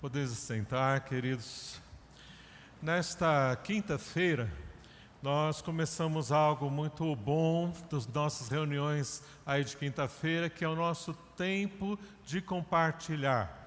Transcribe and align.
Podeis 0.00 0.30
sentar, 0.30 1.00
queridos. 1.00 1.80
Nesta 2.80 3.58
quinta-feira, 3.64 4.48
nós 5.20 5.60
começamos 5.60 6.30
algo 6.30 6.70
muito 6.70 7.16
bom 7.16 7.72
das 7.90 8.06
nossas 8.06 8.48
reuniões 8.48 9.24
aí 9.44 9.64
de 9.64 9.76
quinta-feira, 9.76 10.48
que 10.48 10.64
é 10.64 10.68
o 10.68 10.76
nosso 10.76 11.12
tempo 11.36 11.98
de 12.24 12.40
compartilhar. 12.40 13.57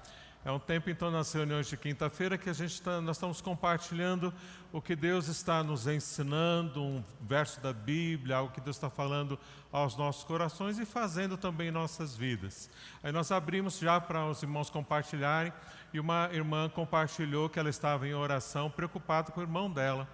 É 0.44 0.50
um 0.50 0.58
tempo, 0.58 0.90
então, 0.90 1.08
nas 1.08 1.32
reuniões 1.32 1.68
de 1.68 1.76
quinta-feira 1.76 2.36
que 2.36 2.50
a 2.50 2.52
gente 2.52 2.82
tá, 2.82 3.00
nós 3.00 3.16
estamos 3.16 3.40
compartilhando 3.40 4.34
o 4.72 4.82
que 4.82 4.96
Deus 4.96 5.28
está 5.28 5.62
nos 5.62 5.86
ensinando, 5.86 6.82
um 6.82 7.04
verso 7.20 7.60
da 7.60 7.72
Bíblia, 7.72 8.38
algo 8.38 8.52
que 8.52 8.60
Deus 8.60 8.74
está 8.74 8.90
falando 8.90 9.38
aos 9.70 9.96
nossos 9.96 10.24
corações 10.24 10.80
e 10.80 10.84
fazendo 10.84 11.36
também 11.36 11.68
em 11.68 11.70
nossas 11.70 12.16
vidas. 12.16 12.68
Aí 13.04 13.12
nós 13.12 13.30
abrimos 13.30 13.78
já 13.78 14.00
para 14.00 14.26
os 14.26 14.42
irmãos 14.42 14.68
compartilharem 14.68 15.52
e 15.92 16.00
uma 16.00 16.28
irmã 16.32 16.68
compartilhou 16.68 17.48
que 17.48 17.60
ela 17.60 17.70
estava 17.70 18.08
em 18.08 18.14
oração, 18.14 18.68
preocupada 18.68 19.30
com 19.30 19.38
o 19.38 19.44
irmão 19.44 19.70
dela 19.70 20.08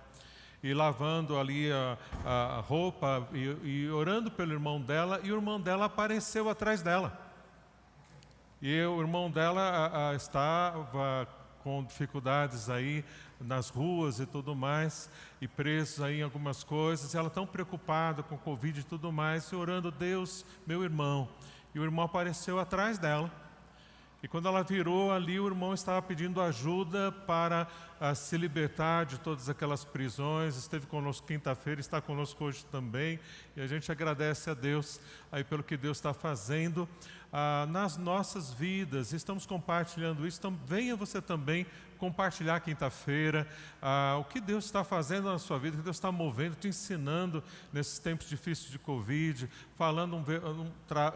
e 0.63 0.75
lavando 0.75 1.39
ali 1.39 1.73
a, 1.73 1.97
a 2.27 2.61
roupa 2.61 3.27
e, 3.33 3.57
e 3.65 3.91
orando 3.91 4.31
pelo 4.31 4.53
irmão 4.53 4.79
dela, 4.79 5.21
e 5.23 5.33
o 5.33 5.37
irmão 5.37 5.59
dela 5.59 5.87
apareceu 5.87 6.51
atrás 6.51 6.83
dela. 6.83 7.28
E 8.61 8.83
o 8.83 9.01
irmão 9.01 9.31
dela 9.31 9.61
a, 9.61 10.11
a, 10.11 10.15
estava 10.17 11.29
com 11.63 11.85
dificuldades 11.85 12.69
aí 12.69 13.05
nas 13.41 13.69
ruas 13.69 14.19
e 14.19 14.27
tudo 14.27 14.57
mais, 14.57 15.09
e 15.41 15.47
preso 15.47 16.03
aí 16.03 16.19
em 16.19 16.23
algumas 16.23 16.65
coisas, 16.65 17.15
e 17.15 17.17
ela 17.17 17.31
tão 17.31 17.47
preocupada 17.47 18.21
com 18.21 18.35
o 18.35 18.39
Covid 18.39 18.81
e 18.81 18.83
tudo 18.83 19.13
mais, 19.13 19.45
e 19.45 19.55
orando, 19.55 19.93
Deus, 19.93 20.45
meu 20.67 20.83
irmão. 20.83 21.29
E 21.73 21.79
o 21.79 21.85
irmão 21.85 22.05
apareceu 22.05 22.59
atrás 22.59 22.99
dela. 22.99 23.31
E 24.21 24.27
quando 24.27 24.49
ela 24.49 24.65
virou 24.65 25.13
ali, 25.13 25.39
o 25.39 25.47
irmão 25.47 25.73
estava 25.73 26.03
pedindo 26.03 26.41
ajuda 26.41 27.13
para 27.13 27.69
uh, 28.01 28.13
se 28.17 28.37
libertar 28.37 29.07
de 29.07 29.21
todas 29.21 29.49
aquelas 29.49 29.85
prisões. 29.85 30.57
Esteve 30.57 30.87
conosco 30.89 31.25
quinta-feira, 31.25 31.81
está 31.81 32.01
conosco 32.01 32.45
hoje 32.45 32.67
também. 32.67 33.21
E 33.57 33.61
a 33.61 33.67
gente 33.69 33.93
agradece 33.93 34.51
a 34.51 34.55
Deus 34.55 35.01
aí 35.31 35.45
pelo 35.45 35.63
que 35.63 35.77
Deus 35.77 35.99
está 35.99 36.13
fazendo 36.13 36.89
ah, 37.33 37.67
nas 37.69 37.97
nossas 37.97 38.53
vidas, 38.53 39.13
estamos 39.13 39.45
compartilhando 39.45 40.27
isso, 40.27 40.39
então 40.39 40.59
venha 40.67 40.97
você 40.97 41.21
também 41.21 41.67
compartilhar 41.99 42.61
quinta-feira 42.61 43.47
ah, 43.83 44.17
o 44.21 44.25
que 44.25 44.41
Deus 44.41 44.65
está 44.65 44.85
fazendo 44.85 45.31
na 45.31 45.39
sua 45.39 45.59
vida, 45.59 45.75
o 45.75 45.79
que 45.79 45.85
Deus 45.85 45.97
está 45.97 46.11
movendo, 46.11 46.57
te 46.57 46.69
ensinando 46.69 47.43
nesses 47.73 47.99
tempos 47.99 48.29
difíceis 48.29 48.71
de 48.71 48.79
Covid, 48.79 49.49
falando, 49.77 50.17
um, 50.17 50.21
um, 50.21 50.71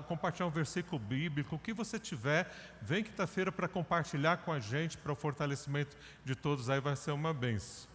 compartilhar 0.08 0.46
um 0.46 0.50
versículo 0.50 0.98
bíblico, 0.98 1.56
o 1.56 1.58
que 1.58 1.72
você 1.72 1.98
tiver, 1.98 2.52
vem 2.82 3.04
quinta-feira 3.04 3.50
para 3.50 3.68
compartilhar 3.68 4.38
com 4.38 4.52
a 4.52 4.60
gente, 4.60 4.98
para 4.98 5.12
o 5.12 5.16
fortalecimento 5.16 5.96
de 6.24 6.34
todos, 6.34 6.68
aí 6.68 6.80
vai 6.80 6.96
ser 6.96 7.12
uma 7.12 7.32
benção. 7.32 7.91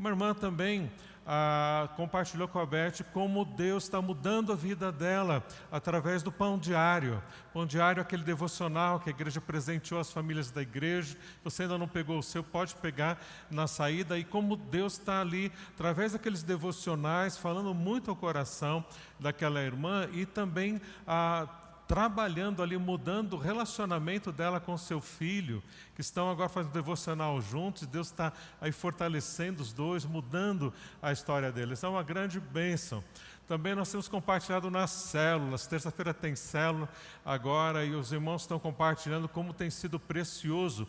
Uma 0.00 0.08
irmã 0.08 0.32
também 0.32 0.90
ah, 1.26 1.86
compartilhou 1.94 2.48
com 2.48 2.58
a 2.58 2.64
Beth 2.64 3.04
como 3.12 3.44
Deus 3.44 3.84
está 3.84 4.00
mudando 4.00 4.50
a 4.50 4.56
vida 4.56 4.90
dela 4.90 5.46
através 5.70 6.22
do 6.22 6.32
pão 6.32 6.58
diário. 6.58 7.22
Pão 7.52 7.66
diário 7.66 8.00
é 8.00 8.02
aquele 8.02 8.24
devocional 8.24 8.98
que 8.98 9.10
a 9.10 9.12
igreja 9.12 9.42
presenteou 9.42 10.00
às 10.00 10.10
famílias 10.10 10.50
da 10.50 10.62
igreja. 10.62 11.18
Você 11.44 11.64
ainda 11.64 11.76
não 11.76 11.86
pegou 11.86 12.18
o 12.18 12.22
seu, 12.22 12.42
pode 12.42 12.74
pegar 12.76 13.22
na 13.50 13.66
saída. 13.66 14.18
E 14.18 14.24
como 14.24 14.56
Deus 14.56 14.94
está 14.94 15.20
ali, 15.20 15.52
através 15.74 16.12
daqueles 16.12 16.42
devocionais, 16.42 17.36
falando 17.36 17.74
muito 17.74 18.08
ao 18.08 18.16
coração 18.16 18.82
daquela 19.18 19.60
irmã 19.60 20.08
e 20.14 20.24
também 20.24 20.80
a 21.06 21.46
trabalhando 21.90 22.62
ali, 22.62 22.78
mudando 22.78 23.32
o 23.32 23.36
relacionamento 23.36 24.30
dela 24.30 24.60
com 24.60 24.78
seu 24.78 25.00
filho, 25.00 25.60
que 25.96 26.00
estão 26.00 26.30
agora 26.30 26.48
fazendo 26.48 26.72
devocional 26.72 27.40
juntos, 27.40 27.84
Deus 27.84 28.06
está 28.06 28.32
aí 28.60 28.70
fortalecendo 28.70 29.60
os 29.60 29.72
dois, 29.72 30.04
mudando 30.04 30.72
a 31.02 31.10
história 31.10 31.50
deles. 31.50 31.82
É 31.82 31.88
uma 31.88 32.04
grande 32.04 32.38
bênção. 32.38 33.02
Também 33.48 33.74
nós 33.74 33.90
temos 33.90 34.06
compartilhado 34.06 34.70
nas 34.70 34.92
células. 34.92 35.66
Terça-feira 35.66 36.14
tem 36.14 36.36
célula 36.36 36.88
agora 37.24 37.84
e 37.84 37.92
os 37.92 38.12
irmãos 38.12 38.42
estão 38.42 38.60
compartilhando 38.60 39.28
como 39.28 39.52
tem 39.52 39.68
sido 39.68 39.98
precioso 39.98 40.86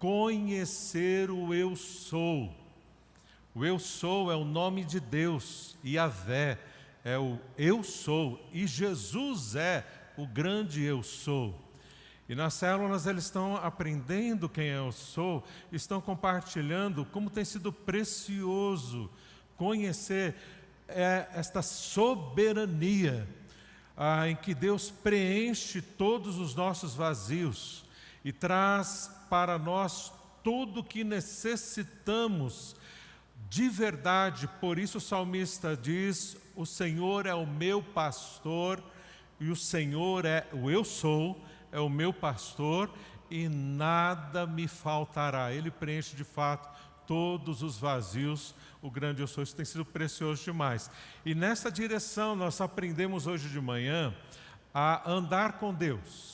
conhecer 0.00 1.30
o 1.30 1.54
eu 1.54 1.76
sou. 1.76 2.52
O 3.54 3.64
eu 3.64 3.78
sou 3.78 4.32
é 4.32 4.34
o 4.34 4.44
nome 4.44 4.84
de 4.84 4.98
Deus, 4.98 5.78
e 5.84 5.96
a 5.96 6.08
Vé 6.08 6.58
é 7.04 7.16
o 7.16 7.38
eu 7.56 7.84
sou, 7.84 8.44
e 8.52 8.66
Jesus 8.66 9.54
é 9.54 9.86
o 10.16 10.26
grande 10.26 10.82
eu 10.82 11.02
sou. 11.02 11.60
E 12.28 12.34
nas 12.34 12.54
células 12.54 13.06
eles 13.06 13.24
estão 13.24 13.56
aprendendo 13.56 14.48
quem 14.48 14.68
eu 14.68 14.90
sou, 14.92 15.44
estão 15.70 16.00
compartilhando 16.00 17.04
como 17.06 17.28
tem 17.28 17.44
sido 17.44 17.72
precioso 17.72 19.10
conhecer 19.56 20.34
é, 20.88 21.28
esta 21.34 21.60
soberania 21.62 23.28
ah, 23.96 24.28
em 24.28 24.36
que 24.36 24.54
Deus 24.54 24.90
preenche 24.90 25.80
todos 25.82 26.38
os 26.38 26.54
nossos 26.54 26.94
vazios 26.94 27.84
e 28.24 28.32
traz 28.32 29.10
para 29.28 29.58
nós 29.58 30.12
tudo 30.42 30.80
o 30.80 30.84
que 30.84 31.04
necessitamos 31.04 32.74
de 33.48 33.68
verdade. 33.68 34.48
Por 34.60 34.78
isso 34.78 34.98
o 34.98 35.00
salmista 35.00 35.76
diz: 35.76 36.36
O 36.56 36.64
Senhor 36.66 37.26
é 37.26 37.34
o 37.34 37.46
meu 37.46 37.82
pastor 37.82 38.82
e 39.40 39.50
o 39.50 39.56
Senhor 39.56 40.24
é 40.24 40.46
o 40.52 40.70
eu 40.70 40.84
sou, 40.84 41.40
é 41.70 41.78
o 41.80 41.88
meu 41.88 42.12
pastor 42.12 42.90
e 43.30 43.48
nada 43.48 44.46
me 44.46 44.68
faltará. 44.68 45.52
Ele 45.52 45.70
preenche 45.70 46.16
de 46.16 46.24
fato 46.24 46.68
todos 47.06 47.62
os 47.62 47.78
vazios, 47.78 48.54
o 48.80 48.90
grande 48.90 49.20
eu 49.20 49.26
sou. 49.26 49.42
Isso 49.42 49.56
tem 49.56 49.64
sido 49.64 49.84
precioso 49.84 50.42
demais. 50.44 50.90
E 51.24 51.34
nessa 51.34 51.70
direção 51.70 52.34
nós 52.34 52.60
aprendemos 52.60 53.26
hoje 53.26 53.48
de 53.48 53.60
manhã 53.60 54.14
a 54.72 55.10
andar 55.10 55.58
com 55.58 55.72
Deus. 55.72 56.33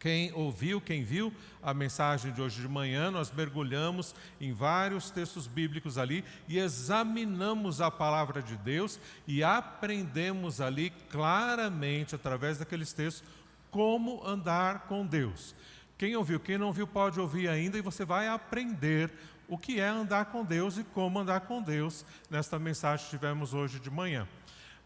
Quem 0.00 0.32
ouviu, 0.32 0.80
quem 0.80 1.04
viu 1.04 1.30
a 1.62 1.74
mensagem 1.74 2.32
de 2.32 2.40
hoje 2.40 2.62
de 2.62 2.66
manhã, 2.66 3.10
nós 3.10 3.30
mergulhamos 3.30 4.14
em 4.40 4.50
vários 4.50 5.10
textos 5.10 5.46
bíblicos 5.46 5.98
ali 5.98 6.24
e 6.48 6.58
examinamos 6.58 7.82
a 7.82 7.90
palavra 7.90 8.40
de 8.40 8.56
Deus 8.56 8.98
e 9.26 9.44
aprendemos 9.44 10.58
ali 10.58 10.88
claramente, 11.10 12.14
através 12.14 12.56
daqueles 12.56 12.94
textos, 12.94 13.22
como 13.70 14.26
andar 14.26 14.86
com 14.86 15.04
Deus. 15.04 15.54
Quem 15.98 16.16
ouviu, 16.16 16.40
quem 16.40 16.56
não 16.56 16.72
viu, 16.72 16.86
pode 16.86 17.20
ouvir 17.20 17.50
ainda 17.50 17.76
e 17.76 17.82
você 17.82 18.02
vai 18.02 18.26
aprender 18.26 19.12
o 19.46 19.58
que 19.58 19.78
é 19.78 19.86
andar 19.86 20.26
com 20.26 20.42
Deus 20.42 20.78
e 20.78 20.84
como 20.84 21.18
andar 21.18 21.40
com 21.40 21.60
Deus 21.60 22.06
nesta 22.30 22.58
mensagem 22.58 23.04
que 23.04 23.10
tivemos 23.10 23.52
hoje 23.52 23.78
de 23.78 23.90
manhã. 23.90 24.26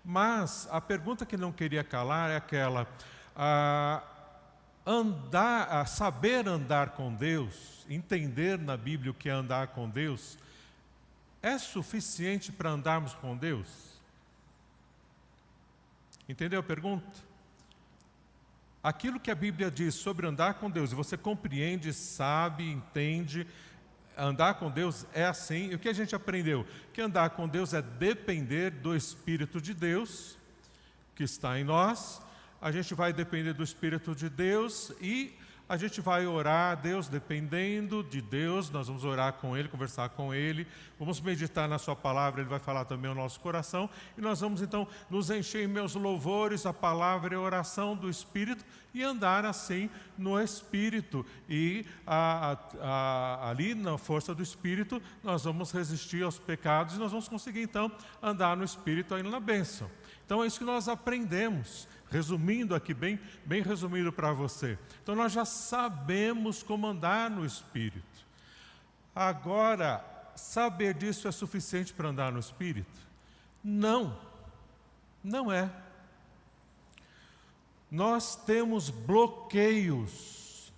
Mas 0.04 0.66
a 0.72 0.80
pergunta 0.80 1.24
que 1.24 1.36
não 1.36 1.52
queria 1.52 1.84
calar 1.84 2.32
é 2.32 2.36
aquela. 2.36 2.88
Ah, 3.36 4.02
andar, 4.86 5.86
saber 5.86 6.46
andar 6.46 6.90
com 6.90 7.14
Deus, 7.14 7.86
entender 7.88 8.58
na 8.58 8.76
Bíblia 8.76 9.10
o 9.10 9.14
que 9.14 9.28
é 9.28 9.32
andar 9.32 9.68
com 9.68 9.88
Deus, 9.88 10.38
é 11.42 11.58
suficiente 11.58 12.52
para 12.52 12.70
andarmos 12.70 13.14
com 13.14 13.36
Deus? 13.36 13.66
Entendeu 16.28 16.60
a 16.60 16.62
pergunta? 16.62 17.06
Aquilo 18.82 19.20
que 19.20 19.30
a 19.30 19.34
Bíblia 19.34 19.70
diz 19.70 19.94
sobre 19.94 20.26
andar 20.26 20.54
com 20.54 20.70
Deus, 20.70 20.92
você 20.92 21.16
compreende, 21.16 21.92
sabe, 21.92 22.70
entende, 22.70 23.46
andar 24.16 24.54
com 24.54 24.70
Deus 24.70 25.06
é 25.12 25.24
assim. 25.24 25.70
E 25.70 25.74
o 25.74 25.78
que 25.78 25.88
a 25.88 25.92
gente 25.92 26.14
aprendeu? 26.14 26.66
Que 26.92 27.00
andar 27.00 27.30
com 27.30 27.48
Deus 27.48 27.72
é 27.72 27.80
depender 27.80 28.70
do 28.70 28.94
Espírito 28.94 29.60
de 29.60 29.72
Deus 29.72 30.36
que 31.14 31.22
está 31.22 31.58
em 31.58 31.64
nós 31.64 32.23
a 32.64 32.72
gente 32.72 32.94
vai 32.94 33.12
depender 33.12 33.52
do 33.52 33.62
Espírito 33.62 34.14
de 34.14 34.30
Deus 34.30 34.90
e 34.98 35.36
a 35.68 35.76
gente 35.76 36.00
vai 36.00 36.26
orar 36.26 36.72
a 36.72 36.74
Deus 36.74 37.08
dependendo 37.08 38.02
de 38.02 38.22
Deus, 38.22 38.70
nós 38.70 38.86
vamos 38.86 39.04
orar 39.04 39.34
com 39.34 39.54
Ele, 39.54 39.68
conversar 39.68 40.08
com 40.08 40.32
Ele, 40.32 40.66
vamos 40.98 41.20
meditar 41.20 41.68
na 41.68 41.78
Sua 41.78 41.94
palavra, 41.94 42.40
Ele 42.40 42.48
vai 42.48 42.58
falar 42.58 42.86
também 42.86 43.10
ao 43.10 43.14
nosso 43.14 43.38
coração, 43.40 43.88
e 44.16 44.20
nós 44.22 44.40
vamos 44.40 44.62
então 44.62 44.88
nos 45.10 45.28
encher 45.28 45.64
em 45.64 45.66
meus 45.66 45.94
louvores, 45.94 46.64
a 46.64 46.72
palavra 46.72 47.34
e 47.34 47.36
a 47.36 47.40
oração 47.40 47.94
do 47.94 48.08
Espírito, 48.08 48.64
e 48.94 49.02
andar 49.02 49.44
assim 49.44 49.90
no 50.16 50.40
Espírito. 50.40 51.24
E 51.46 51.84
a, 52.06 52.52
a, 52.52 52.78
a, 52.80 53.50
ali 53.50 53.74
na 53.74 53.98
força 53.98 54.34
do 54.34 54.42
Espírito, 54.42 55.02
nós 55.22 55.44
vamos 55.44 55.70
resistir 55.70 56.22
aos 56.22 56.38
pecados 56.38 56.94
e 56.94 56.98
nós 56.98 57.10
vamos 57.10 57.28
conseguir 57.28 57.60
então 57.60 57.92
andar 58.22 58.56
no 58.56 58.64
Espírito 58.64 59.14
aí 59.14 59.22
na 59.22 59.40
bênção. 59.40 59.90
Então 60.24 60.42
é 60.42 60.46
isso 60.46 60.60
que 60.60 60.64
nós 60.64 60.88
aprendemos. 60.88 61.86
Resumindo 62.14 62.76
aqui, 62.76 62.94
bem, 62.94 63.18
bem 63.44 63.60
resumido 63.60 64.12
para 64.12 64.32
você. 64.32 64.78
Então, 65.02 65.16
nós 65.16 65.32
já 65.32 65.44
sabemos 65.44 66.62
como 66.62 66.86
andar 66.86 67.28
no 67.28 67.44
Espírito. 67.44 68.24
Agora, 69.12 70.04
saber 70.36 70.94
disso 70.94 71.26
é 71.26 71.32
suficiente 71.32 71.92
para 71.92 72.10
andar 72.10 72.30
no 72.30 72.38
Espírito? 72.38 73.00
Não, 73.64 74.16
não 75.24 75.50
é. 75.50 75.68
Nós 77.90 78.36
temos 78.36 78.90
bloqueios 78.90 80.72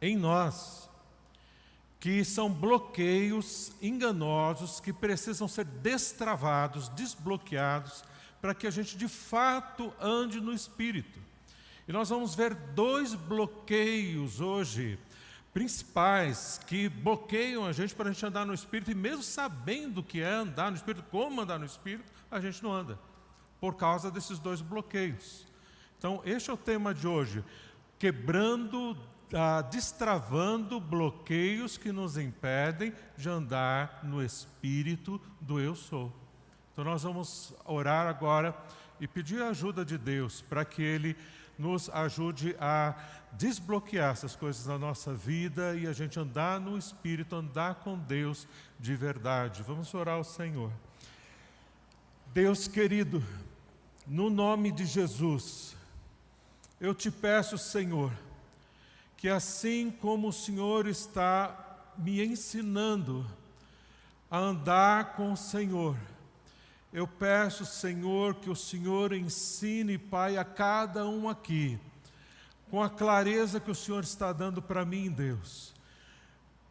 em 0.00 0.16
nós 0.16 0.88
que 2.00 2.24
são 2.24 2.50
bloqueios 2.50 3.70
enganosos 3.82 4.80
que 4.80 4.94
precisam 4.94 5.46
ser 5.46 5.66
destravados, 5.66 6.88
desbloqueados, 6.88 8.02
para 8.46 8.54
que 8.54 8.68
a 8.68 8.70
gente 8.70 8.96
de 8.96 9.08
fato 9.08 9.92
ande 10.00 10.40
no 10.40 10.52
Espírito. 10.52 11.18
E 11.88 11.90
nós 11.90 12.10
vamos 12.10 12.32
ver 12.32 12.54
dois 12.54 13.12
bloqueios 13.12 14.40
hoje, 14.40 15.00
principais, 15.52 16.60
que 16.64 16.88
bloqueiam 16.88 17.66
a 17.66 17.72
gente 17.72 17.92
para 17.92 18.08
a 18.08 18.12
gente 18.12 18.24
andar 18.24 18.46
no 18.46 18.54
Espírito, 18.54 18.92
e 18.92 18.94
mesmo 18.94 19.24
sabendo 19.24 19.98
o 19.98 20.02
que 20.04 20.20
é 20.20 20.30
andar 20.30 20.70
no 20.70 20.76
Espírito, 20.76 21.04
como 21.10 21.40
andar 21.40 21.58
no 21.58 21.66
Espírito, 21.66 22.04
a 22.30 22.38
gente 22.38 22.62
não 22.62 22.72
anda, 22.72 22.96
por 23.58 23.74
causa 23.74 24.12
desses 24.12 24.38
dois 24.38 24.60
bloqueios. 24.60 25.44
Então, 25.98 26.22
este 26.24 26.48
é 26.48 26.52
o 26.52 26.56
tema 26.56 26.94
de 26.94 27.08
hoje: 27.08 27.42
quebrando, 27.98 28.96
ah, 29.34 29.60
destravando 29.62 30.78
bloqueios 30.78 31.76
que 31.76 31.90
nos 31.90 32.16
impedem 32.16 32.94
de 33.18 33.28
andar 33.28 34.04
no 34.04 34.22
Espírito 34.22 35.20
do 35.40 35.58
Eu 35.58 35.74
Sou. 35.74 36.25
Então, 36.76 36.84
nós 36.84 37.04
vamos 37.04 37.54
orar 37.64 38.06
agora 38.06 38.54
e 39.00 39.08
pedir 39.08 39.40
a 39.40 39.48
ajuda 39.48 39.82
de 39.82 39.96
Deus 39.96 40.42
para 40.42 40.62
que 40.62 40.82
Ele 40.82 41.16
nos 41.58 41.88
ajude 41.88 42.54
a 42.60 42.94
desbloquear 43.32 44.10
essas 44.10 44.36
coisas 44.36 44.66
na 44.66 44.76
nossa 44.76 45.14
vida 45.14 45.74
e 45.74 45.86
a 45.86 45.94
gente 45.94 46.20
andar 46.20 46.60
no 46.60 46.76
Espírito, 46.76 47.34
andar 47.34 47.76
com 47.76 47.98
Deus 47.98 48.46
de 48.78 48.94
verdade. 48.94 49.62
Vamos 49.62 49.94
orar 49.94 50.16
ao 50.16 50.22
Senhor. 50.22 50.70
Deus 52.34 52.68
querido, 52.68 53.24
no 54.06 54.28
nome 54.28 54.70
de 54.70 54.84
Jesus, 54.84 55.74
eu 56.78 56.94
te 56.94 57.10
peço, 57.10 57.56
Senhor, 57.56 58.12
que 59.16 59.30
assim 59.30 59.90
como 59.90 60.28
o 60.28 60.32
Senhor 60.32 60.86
está 60.86 61.94
me 61.96 62.22
ensinando 62.22 63.26
a 64.30 64.36
andar 64.36 65.16
com 65.16 65.32
o 65.32 65.36
Senhor, 65.38 65.96
eu 66.96 67.06
peço, 67.06 67.66
Senhor, 67.66 68.36
que 68.36 68.48
o 68.48 68.56
Senhor 68.56 69.12
ensine, 69.12 69.98
Pai, 69.98 70.38
a 70.38 70.44
cada 70.46 71.06
um 71.06 71.28
aqui, 71.28 71.78
com 72.70 72.82
a 72.82 72.88
clareza 72.88 73.60
que 73.60 73.70
o 73.70 73.74
Senhor 73.74 74.02
está 74.02 74.32
dando 74.32 74.62
para 74.62 74.82
mim, 74.82 75.10
Deus. 75.10 75.74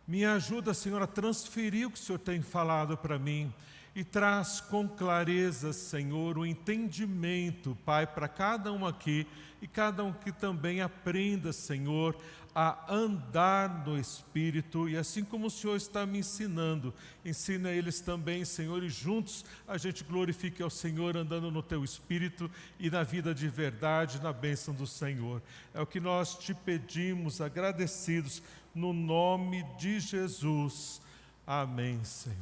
Me 0.07 0.25
ajuda, 0.25 0.73
Senhor, 0.73 0.99
a 0.99 1.05
transferir 1.05 1.85
o 1.85 1.91
que 1.91 1.99
o 1.99 2.01
Senhor 2.01 2.17
tem 2.17 2.41
falado 2.41 2.97
para 2.97 3.19
mim 3.19 3.53
e 3.93 4.03
traz 4.03 4.59
com 4.59 4.89
clareza, 4.89 5.71
Senhor, 5.71 6.39
o 6.39 6.45
entendimento, 6.45 7.77
Pai, 7.85 8.07
para 8.07 8.27
cada 8.27 8.73
um 8.73 8.83
aqui 8.83 9.27
e 9.61 9.67
cada 9.67 10.03
um 10.03 10.11
que 10.11 10.31
também 10.31 10.81
aprenda, 10.81 11.53
Senhor, 11.53 12.17
a 12.55 12.85
andar 12.89 13.85
no 13.85 13.99
Espírito 13.99 14.87
e 14.87 14.95
assim 14.95 15.25
como 15.25 15.47
o 15.47 15.51
Senhor 15.51 15.75
está 15.75 16.05
me 16.05 16.19
ensinando, 16.19 16.93
ensina 17.25 17.69
eles 17.69 17.99
também, 17.99 18.45
Senhor, 18.45 18.81
e 18.81 18.87
juntos 18.87 19.43
a 19.67 19.77
gente 19.77 20.05
glorifique 20.05 20.63
ao 20.63 20.69
Senhor 20.69 21.17
andando 21.17 21.51
no 21.51 21.61
Teu 21.61 21.83
Espírito 21.83 22.49
e 22.79 22.89
na 22.89 23.03
vida 23.03 23.35
de 23.35 23.49
verdade, 23.49 24.21
na 24.21 24.31
bênção 24.31 24.73
do 24.73 24.87
Senhor. 24.87 25.41
É 25.73 25.81
o 25.81 25.85
que 25.85 25.99
nós 25.99 26.35
te 26.35 26.53
pedimos, 26.53 27.41
agradecidos, 27.41 28.41
no 28.73 28.93
nome 28.93 29.61
de 29.77 29.99
Jesus. 29.99 31.01
Amém, 31.45 32.01
Senhor. 32.05 32.37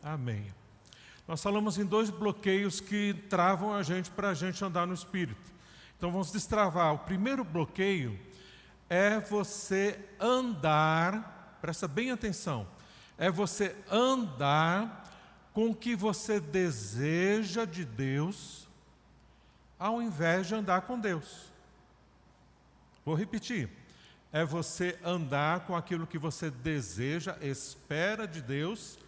Amém. 0.00 0.46
Nós 1.26 1.42
falamos 1.42 1.76
em 1.76 1.84
dois 1.84 2.08
bloqueios 2.08 2.80
que 2.80 3.14
travam 3.28 3.74
a 3.74 3.82
gente 3.82 4.12
para 4.12 4.28
a 4.28 4.34
gente 4.34 4.64
andar 4.64 4.86
no 4.86 4.94
Espírito. 4.94 5.52
Então 5.98 6.12
vamos 6.12 6.30
destravar. 6.30 6.94
O 6.94 6.98
primeiro 6.98 7.42
bloqueio 7.42 8.16
é 8.88 9.18
você 9.18 9.98
andar, 10.20 11.58
presta 11.60 11.88
bem 11.88 12.10
atenção, 12.10 12.66
é 13.16 13.30
você 13.30 13.74
andar 13.90 15.10
com 15.52 15.70
o 15.70 15.74
que 15.74 15.94
você 15.94 16.40
deseja 16.40 17.64
de 17.64 17.84
Deus, 17.84 18.68
ao 19.78 20.02
invés 20.02 20.48
de 20.48 20.54
andar 20.54 20.82
com 20.82 20.98
Deus. 20.98 21.52
Vou 23.04 23.14
repetir. 23.14 23.68
É 24.32 24.44
você 24.44 24.98
andar 25.04 25.60
com 25.60 25.76
aquilo 25.76 26.08
que 26.08 26.18
você 26.18 26.50
deseja, 26.50 27.36
espera 27.40 28.26
de 28.26 28.42
Deus, 28.42 28.98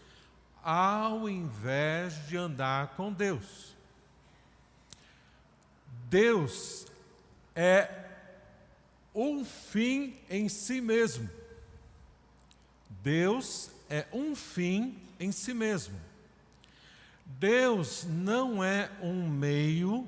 ao 0.62 1.28
invés 1.28 2.14
de 2.28 2.36
andar 2.36 2.94
com 2.94 3.12
Deus. 3.12 3.74
Deus 6.08 6.86
é 7.56 8.05
um 9.16 9.44
fim 9.44 10.14
em 10.28 10.48
si 10.48 10.80
mesmo. 10.80 11.28
Deus 13.02 13.70
é 13.88 14.06
um 14.12 14.36
fim 14.36 14.98
em 15.18 15.32
si 15.32 15.54
mesmo. 15.54 15.98
Deus 17.24 18.04
não 18.04 18.62
é 18.62 18.90
um 19.02 19.26
meio 19.28 20.06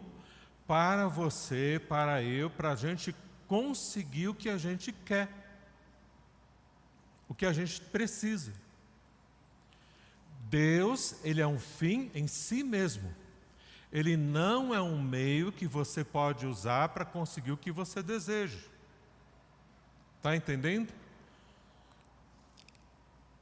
para 0.67 1.09
você, 1.09 1.81
para 1.89 2.23
eu, 2.23 2.51
para 2.51 2.73
a 2.73 2.77
gente 2.77 3.15
conseguir 3.47 4.29
o 4.29 4.35
que 4.35 4.51
a 4.51 4.59
gente 4.59 4.93
quer, 4.93 5.29
o 7.29 7.35
que 7.35 7.47
a 7.47 7.53
gente 7.53 7.81
precisa. 7.81 8.53
Deus, 10.51 11.17
ele 11.25 11.41
é 11.41 11.47
um 11.47 11.59
fim 11.59 12.11
em 12.15 12.27
si 12.27 12.63
mesmo. 12.63 13.15
Ele 13.91 14.17
não 14.17 14.75
é 14.75 14.83
um 14.83 15.01
meio 15.01 15.51
que 15.51 15.67
você 15.67 16.05
pode 16.05 16.47
usar 16.47 16.91
para 16.91 17.05
conseguir 17.05 17.53
o 17.53 17.57
que 17.57 17.73
você 17.73 18.03
deseja. 18.03 18.59
Está 20.19 20.37
entendendo? 20.37 20.93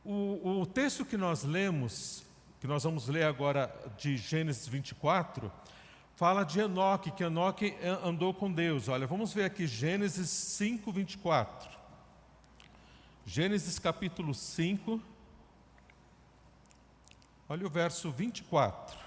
O, 0.05 0.61
o, 0.61 0.67
texto 0.67 1.05
que 1.05 1.17
nós 1.17 1.43
lemos, 1.43 2.23
que 2.61 2.67
nós 2.67 2.85
vamos 2.85 3.09
ler 3.09 3.25
agora 3.25 3.75
de 3.99 4.17
Gênesis 4.17 4.69
24, 4.69 5.51
fala 6.15 6.45
de 6.45 6.61
Enoque, 6.61 7.11
que 7.11 7.25
Enoque 7.25 7.77
andou 8.05 8.33
com 8.33 8.51
Deus. 8.51 8.89
Olha, 8.89 9.07
vamos 9.07 9.33
ver 9.33 9.45
aqui 9.45 9.67
Gênesis 9.67 10.31
5, 10.31 10.93
24. 10.93 11.69
Gênesis 13.27 13.79
capítulo 13.79 14.33
5, 14.33 15.03
Olha 17.49 17.65
o 17.65 17.71
verso 17.71 18.11
24. 18.11 19.06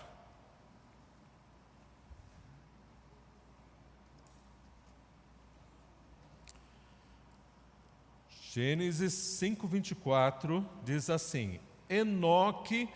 Gênesis 8.60 9.14
5:24 9.42 10.66
diz 10.84 11.10
assim: 11.10 11.62
Enoque 11.90 12.90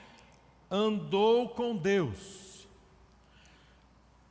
andou 0.69 1.47
com 1.47 1.73
Deus 1.73 2.67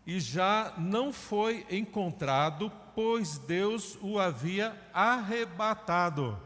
e 0.06 0.20
já 0.20 0.74
não 0.76 1.10
foi 1.10 1.66
encontrado, 1.70 2.70
pois 2.94 3.38
Deus 3.38 3.96
o 4.02 4.18
havia 4.18 4.78
arrebatado. 4.92 6.38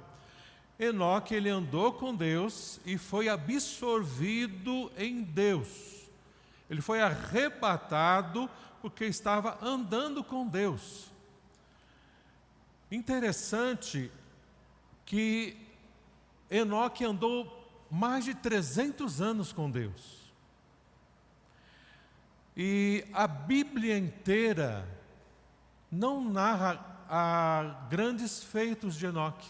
Enoque 0.79 1.35
ele 1.35 1.49
andou 1.49 1.93
com 1.95 2.15
Deus 2.15 2.79
e 2.87 2.97
foi 2.97 3.29
absorvido 3.29 4.93
em 4.97 5.21
Deus. 5.21 6.07
Ele 6.71 6.81
foi 6.81 7.03
arrebatado 7.03 8.49
porque 8.81 9.05
estava 9.05 9.59
andando 9.61 10.23
com 10.23 10.47
Deus. 10.47 11.11
Interessante 12.89 14.13
que 15.07 15.57
Enoque 16.51 17.05
andou 17.05 17.87
mais 17.91 18.25
de 18.25 18.35
300 18.35 19.21
anos 19.23 19.53
com 19.53 19.71
Deus. 19.71 20.33
E 22.57 23.07
a 23.13 23.27
Bíblia 23.27 23.97
inteira 23.97 24.87
não 25.91 26.25
narra 26.25 27.05
a 27.09 27.87
grandes 27.89 28.43
feitos 28.43 28.97
de 28.97 29.07
Enoque. 29.07 29.49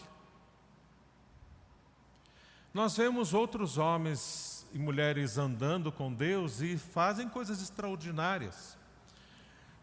Nós 2.73 2.95
vemos 2.95 3.33
outros 3.33 3.77
homens 3.77 4.67
e 4.71 4.77
mulheres 4.77 5.37
andando 5.37 5.91
com 5.91 6.13
Deus 6.13 6.61
e 6.61 6.77
fazem 6.77 7.27
coisas 7.27 7.61
extraordinárias, 7.61 8.77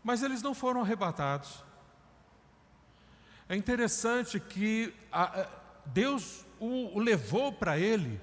mas 0.05 0.23
eles 0.23 0.43
não 0.43 0.55
foram 0.55 0.83
arrebatados. 0.83 1.65
É 3.49 3.57
interessante 3.57 4.39
que 4.39 4.95
a, 5.11 5.49
Deus 5.87 6.45
o, 6.61 6.97
o 6.97 6.99
levou 6.99 7.53
para 7.53 7.79
ele 7.79 8.21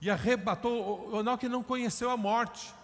e 0.00 0.10
arrebatou. 0.10 1.18
Enoque 1.20 1.48
não 1.48 1.62
conheceu 1.62 2.10
a 2.10 2.16
morte. 2.16 2.74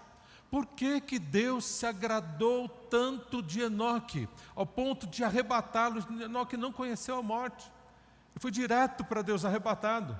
Por 0.50 0.66
que, 0.66 1.00
que 1.00 1.18
Deus 1.18 1.64
se 1.64 1.86
agradou 1.86 2.68
tanto 2.68 3.42
de 3.42 3.62
Enoque, 3.62 4.28
ao 4.54 4.66
ponto 4.66 5.06
de 5.06 5.24
arrebatá-lo? 5.24 6.00
Enoque 6.22 6.58
não 6.58 6.70
conheceu 6.70 7.16
a 7.16 7.22
morte. 7.22 7.64
Ele 8.32 8.40
foi 8.40 8.50
direto 8.50 9.02
para 9.02 9.22
Deus 9.22 9.44
arrebatado. 9.46 10.18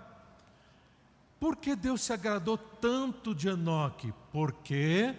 Por 1.39 1.57
que 1.57 1.77
Deus 1.77 2.01
se 2.01 2.13
agradou 2.13 2.57
tanto 2.57 3.35
de 3.35 3.49
Enoque? 3.49 4.15
Porque 4.33 5.15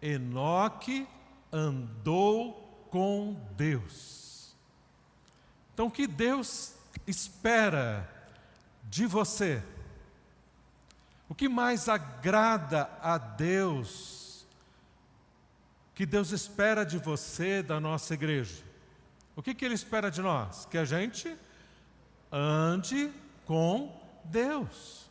Enoque 0.00 1.06
andou 1.52 2.86
com 2.90 3.36
Deus. 3.56 4.56
Então, 5.72 5.88
que 5.88 6.06
Deus 6.06 6.74
espera 7.06 8.08
de 8.84 9.06
você? 9.06 9.62
O 11.28 11.34
que 11.34 11.48
mais 11.48 11.88
agrada 11.88 12.90
a 13.00 13.16
Deus? 13.16 14.46
Que 15.94 16.04
Deus 16.04 16.30
espera 16.30 16.84
de 16.84 16.98
você, 16.98 17.62
da 17.62 17.80
nossa 17.80 18.14
igreja? 18.14 18.62
O 19.34 19.42
que, 19.42 19.54
que 19.54 19.64
Ele 19.64 19.74
espera 19.74 20.10
de 20.10 20.20
nós? 20.20 20.66
Que 20.66 20.76
a 20.76 20.84
gente 20.84 21.34
ande 22.30 23.10
com 23.46 23.98
Deus. 24.24 25.06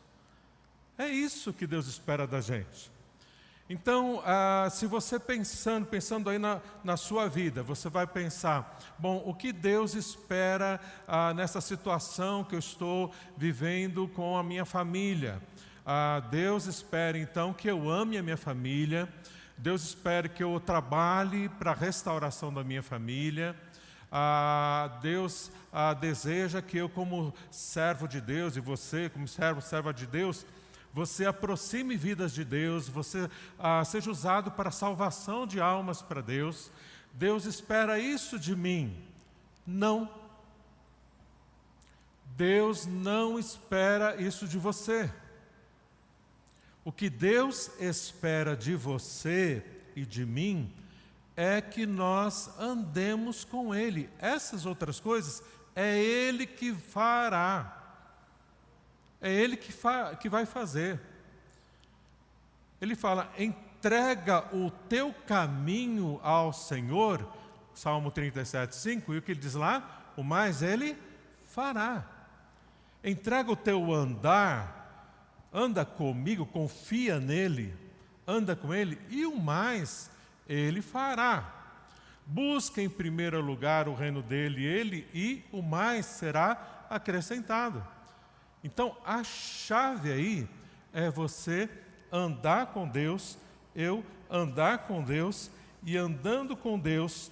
É 0.97 1.07
isso 1.07 1.53
que 1.53 1.65
Deus 1.65 1.87
espera 1.87 2.27
da 2.27 2.41
gente. 2.41 2.90
Então, 3.73 4.21
ah, 4.25 4.67
se 4.69 4.85
você 4.85 5.17
pensando, 5.17 5.85
pensando 5.85 6.29
aí 6.29 6.37
na, 6.37 6.59
na, 6.83 6.97
sua 6.97 7.29
vida, 7.29 7.63
você 7.63 7.87
vai 7.87 8.05
pensar, 8.05 8.77
bom, 8.99 9.23
o 9.25 9.33
que 9.33 9.53
Deus 9.53 9.95
espera 9.95 10.77
ah, 11.07 11.33
nessa 11.33 11.61
situação 11.61 12.43
que 12.43 12.53
eu 12.53 12.59
estou 12.59 13.13
vivendo 13.37 14.09
com 14.09 14.35
a 14.35 14.43
minha 14.43 14.65
família? 14.65 15.41
Ah, 15.85 16.21
Deus 16.29 16.65
espera 16.65 17.17
então 17.17 17.53
que 17.53 17.69
eu 17.69 17.89
ame 17.89 18.17
a 18.17 18.23
minha 18.23 18.35
família, 18.35 19.07
Deus 19.57 19.85
espera 19.85 20.27
que 20.27 20.43
eu 20.43 20.59
trabalhe 20.59 21.47
para 21.47 21.71
a 21.71 21.73
restauração 21.73 22.53
da 22.53 22.65
minha 22.65 22.83
família, 22.83 23.55
ah, 24.11 24.99
Deus 25.01 25.49
ah, 25.71 25.93
deseja 25.93 26.61
que 26.61 26.75
eu, 26.75 26.89
como 26.89 27.33
servo 27.49 28.05
de 28.05 28.19
Deus, 28.19 28.57
e 28.57 28.59
você, 28.59 29.07
como 29.07 29.29
servo, 29.29 29.61
serva 29.61 29.93
de 29.93 30.05
Deus, 30.05 30.45
você 30.93 31.25
aproxime 31.25 31.95
vidas 31.95 32.33
de 32.33 32.43
Deus, 32.43 32.89
você 32.89 33.29
ah, 33.57 33.83
seja 33.85 34.11
usado 34.11 34.51
para 34.51 34.69
a 34.69 34.73
salvação 34.73 35.47
de 35.47 35.61
almas 35.61 36.01
para 36.01 36.21
Deus. 36.21 36.69
Deus 37.13 37.45
espera 37.45 37.97
isso 37.99 38.37
de 38.37 38.55
mim. 38.55 38.97
Não. 39.65 40.09
Deus 42.35 42.85
não 42.85 43.39
espera 43.39 44.21
isso 44.21 44.47
de 44.47 44.57
você. 44.57 45.11
O 46.83 46.91
que 46.91 47.09
Deus 47.09 47.69
espera 47.79 48.55
de 48.55 48.75
você 48.75 49.63
e 49.95 50.05
de 50.05 50.25
mim 50.25 50.73
é 51.35 51.61
que 51.61 51.85
nós 51.85 52.49
andemos 52.59 53.45
com 53.45 53.73
Ele. 53.73 54.09
Essas 54.19 54.65
outras 54.65 54.99
coisas 54.99 55.43
é 55.75 55.97
Ele 55.97 56.45
que 56.45 56.73
fará. 56.73 57.80
É 59.21 59.31
Ele 59.31 59.55
que, 59.55 59.73
que 60.19 60.29
vai 60.29 60.45
fazer. 60.45 60.99
Ele 62.81 62.95
fala: 62.95 63.31
entrega 63.37 64.43
o 64.55 64.71
teu 64.89 65.13
caminho 65.27 66.19
ao 66.23 66.51
Senhor, 66.51 67.27
Salmo 67.73 68.09
37, 68.09 68.75
5, 68.75 69.13
e 69.13 69.17
o 69.17 69.21
que 69.21 69.31
ele 69.31 69.39
diz 69.39 69.53
lá? 69.53 70.13
O 70.17 70.23
mais 70.23 70.61
Ele 70.61 70.97
fará. 71.49 72.05
Entrega 73.03 73.51
o 73.51 73.55
teu 73.55 73.93
andar, 73.93 75.09
anda 75.53 75.85
comigo, 75.85 76.45
confia 76.45 77.19
nele, 77.19 77.73
anda 78.27 78.55
com 78.55 78.73
Ele, 78.73 78.99
e 79.09 79.25
o 79.25 79.35
mais 79.35 80.09
Ele 80.47 80.81
fará. 80.81 81.61
Busca 82.25 82.81
em 82.81 82.89
primeiro 82.89 83.41
lugar 83.41 83.87
o 83.87 83.95
reino 83.95 84.21
dele, 84.21 84.63
ele, 84.63 85.07
e 85.13 85.43
o 85.51 85.61
mais 85.61 86.05
será 86.05 86.85
acrescentado. 86.89 87.85
Então, 88.63 88.95
a 89.05 89.23
chave 89.23 90.11
aí 90.11 90.49
é 90.93 91.09
você 91.09 91.69
andar 92.11 92.67
com 92.67 92.87
Deus, 92.87 93.37
eu 93.75 94.03
andar 94.29 94.79
com 94.79 95.03
Deus, 95.03 95.49
e 95.83 95.97
andando 95.97 96.55
com 96.55 96.77
Deus, 96.77 97.31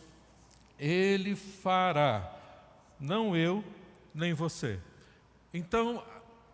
Ele 0.77 1.35
fará, 1.35 2.35
não 2.99 3.35
eu 3.35 3.63
nem 4.13 4.33
você. 4.33 4.79
Então, 5.53 6.03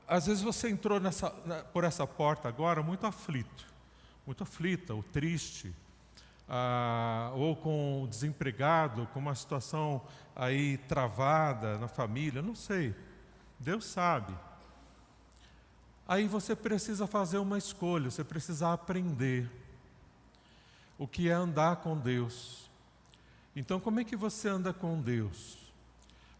às 0.08 0.26
vezes 0.26 0.44
você 0.44 0.70
entrou 0.70 1.00
nessa, 1.00 1.30
por 1.74 1.84
essa 1.84 2.06
porta 2.06 2.48
agora 2.48 2.84
muito 2.84 3.08
aflito, 3.08 3.66
muito 4.26 4.44
aflita, 4.44 4.94
ou 4.94 5.04
triste, 5.04 5.74
ah, 6.48 7.32
ou 7.34 7.56
com 7.56 8.08
desempregado, 8.10 9.08
com 9.14 9.20
uma 9.20 9.36
situação 9.36 10.02
aí 10.36 10.78
travada 10.80 11.78
na 11.78 11.88
família, 11.88 12.42
não 12.42 12.56
sei. 12.56 12.94
Deus 13.60 13.86
sabe. 13.86 14.34
Aí 16.08 16.28
você 16.28 16.56
precisa 16.56 17.08
fazer 17.08 17.40
uma 17.40 17.58
escolha, 17.58 18.12
você 18.12 18.24
precisa 18.24 18.72
aprender 18.72 19.50
o 20.98 21.08
que 21.08 21.30
é 21.30 21.34
andar 21.34 21.78
com 21.78 21.98
Deus. 21.98 22.70
Então, 23.56 23.80
como 23.80 24.00
é 24.00 24.04
que 24.04 24.16
você 24.16 24.48
anda 24.48 24.72
com 24.72 25.02
Deus? 25.02 25.58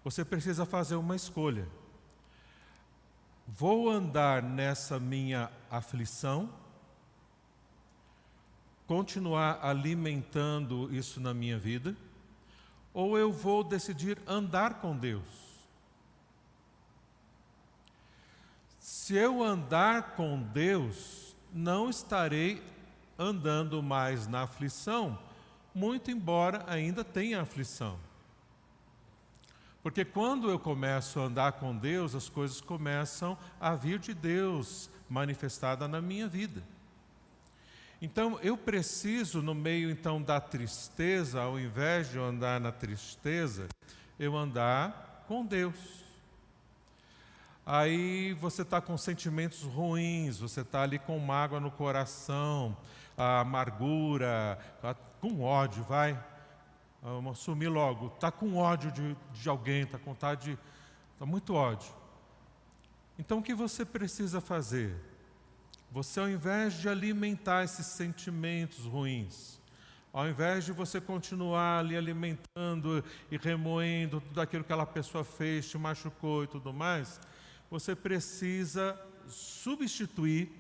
Você 0.04 0.24
precisa 0.24 0.66
fazer 0.66 0.96
uma 0.96 1.16
escolha. 1.16 1.68
Vou 3.48 3.90
andar 3.90 4.44
nessa 4.44 5.00
minha 5.00 5.52
aflição, 5.70 6.50
continuar 8.86 9.60
alimentando 9.64 10.94
isso 10.94 11.20
na 11.20 11.34
minha 11.34 11.58
vida, 11.58 11.96
ou 12.94 13.18
eu 13.18 13.32
vou 13.32 13.64
decidir 13.64 14.18
andar 14.28 14.76
com 14.76 14.96
Deus? 14.96 15.45
Se 18.86 19.16
eu 19.16 19.42
andar 19.42 20.12
com 20.12 20.40
Deus, 20.40 21.36
não 21.52 21.90
estarei 21.90 22.62
andando 23.18 23.82
mais 23.82 24.28
na 24.28 24.44
aflição, 24.44 25.18
muito 25.74 26.12
embora 26.12 26.64
ainda 26.68 27.04
tenha 27.04 27.42
aflição. 27.42 27.98
Porque 29.82 30.06
quando 30.06 30.52
eu 30.52 30.60
começo 30.60 31.20
a 31.20 31.24
andar 31.24 31.54
com 31.54 31.76
Deus, 31.76 32.14
as 32.14 32.30
coisas 32.30 32.62
começam 32.62 33.36
a 33.60 33.74
vir 33.74 33.98
de 33.98 34.14
Deus 34.14 34.88
manifestada 35.10 35.88
na 35.88 36.00
minha 36.00 36.28
vida. 36.28 36.62
Então 38.00 38.40
eu 38.44 38.56
preciso 38.56 39.42
no 39.42 39.56
meio 39.56 39.90
então 39.90 40.22
da 40.22 40.40
tristeza, 40.40 41.42
ao 41.42 41.60
invés 41.60 42.12
de 42.12 42.18
eu 42.18 42.24
andar 42.24 42.62
na 42.62 42.72
tristeza, 42.72 43.68
eu 44.20 44.38
andar 44.38 45.26
com 45.28 45.44
Deus. 45.44 46.05
Aí 47.66 48.34
você 48.34 48.62
está 48.62 48.80
com 48.80 48.96
sentimentos 48.96 49.64
ruins, 49.64 50.38
você 50.38 50.62
está 50.62 50.84
ali 50.84 51.00
com 51.00 51.18
mágoa 51.18 51.60
no 51.60 51.72
coração, 51.72 52.78
a 53.18 53.40
amargura, 53.40 54.60
tá 54.80 54.94
com 55.20 55.42
ódio, 55.42 55.84
vai. 55.84 56.22
Vamos 57.02 57.40
assumir 57.40 57.68
logo. 57.68 58.08
Está 58.08 58.32
com 58.32 58.56
ódio 58.56 58.92
de, 58.92 59.18
de 59.34 59.50
alguém, 59.50 59.82
está 59.82 59.98
com 59.98 60.12
vontade 60.12 60.52
de. 60.52 60.60
Está 61.14 61.26
muito 61.26 61.56
ódio. 61.56 61.92
Então 63.18 63.40
o 63.40 63.44
que 63.44 63.54
você 63.56 63.84
precisa 63.84 64.40
fazer? 64.40 64.96
Você, 65.92 66.20
ao 66.20 66.30
invés 66.30 66.74
de 66.74 66.90
alimentar 66.90 67.64
esses 67.64 67.86
sentimentos 67.86 68.86
ruins, 68.86 69.60
ao 70.12 70.28
invés 70.28 70.66
de 70.66 70.72
você 70.72 71.00
continuar 71.00 71.80
ali 71.80 71.96
alimentando 71.96 73.04
e 73.32 73.38
remoendo 73.38 74.22
tudo 74.22 74.42
aquilo 74.42 74.64
que 74.64 74.72
aquela 74.72 74.86
pessoa 74.86 75.24
fez, 75.24 75.70
te 75.70 75.78
machucou 75.78 76.44
e 76.44 76.48
tudo 76.48 76.74
mais, 76.74 77.20
você 77.70 77.96
precisa 77.96 79.00
substituir 79.28 80.52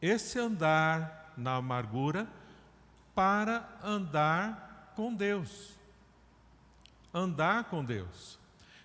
esse 0.00 0.38
andar 0.38 1.32
na 1.36 1.56
amargura 1.56 2.26
para 3.14 3.68
andar 3.82 4.92
com 4.96 5.14
Deus. 5.14 5.76
Andar 7.12 7.64
com 7.64 7.84
Deus. 7.84 8.38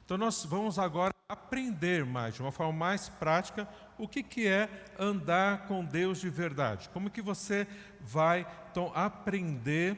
Então 0.04 0.18
nós 0.18 0.46
vamos 0.46 0.78
agora 0.78 1.14
aprender 1.28 2.06
mais, 2.06 2.36
de 2.36 2.42
uma 2.42 2.52
forma 2.52 2.74
mais 2.74 3.10
prática, 3.10 3.68
o 3.98 4.08
que, 4.08 4.22
que 4.22 4.48
é 4.48 4.70
andar 5.00 5.66
com 5.68 5.84
Deus 5.84 6.20
de 6.20 6.30
verdade. 6.30 6.90
Como 6.90 7.10
que 7.10 7.22
você 7.22 7.68
vai 8.02 8.46
então 8.72 8.92
aprender 8.94 9.98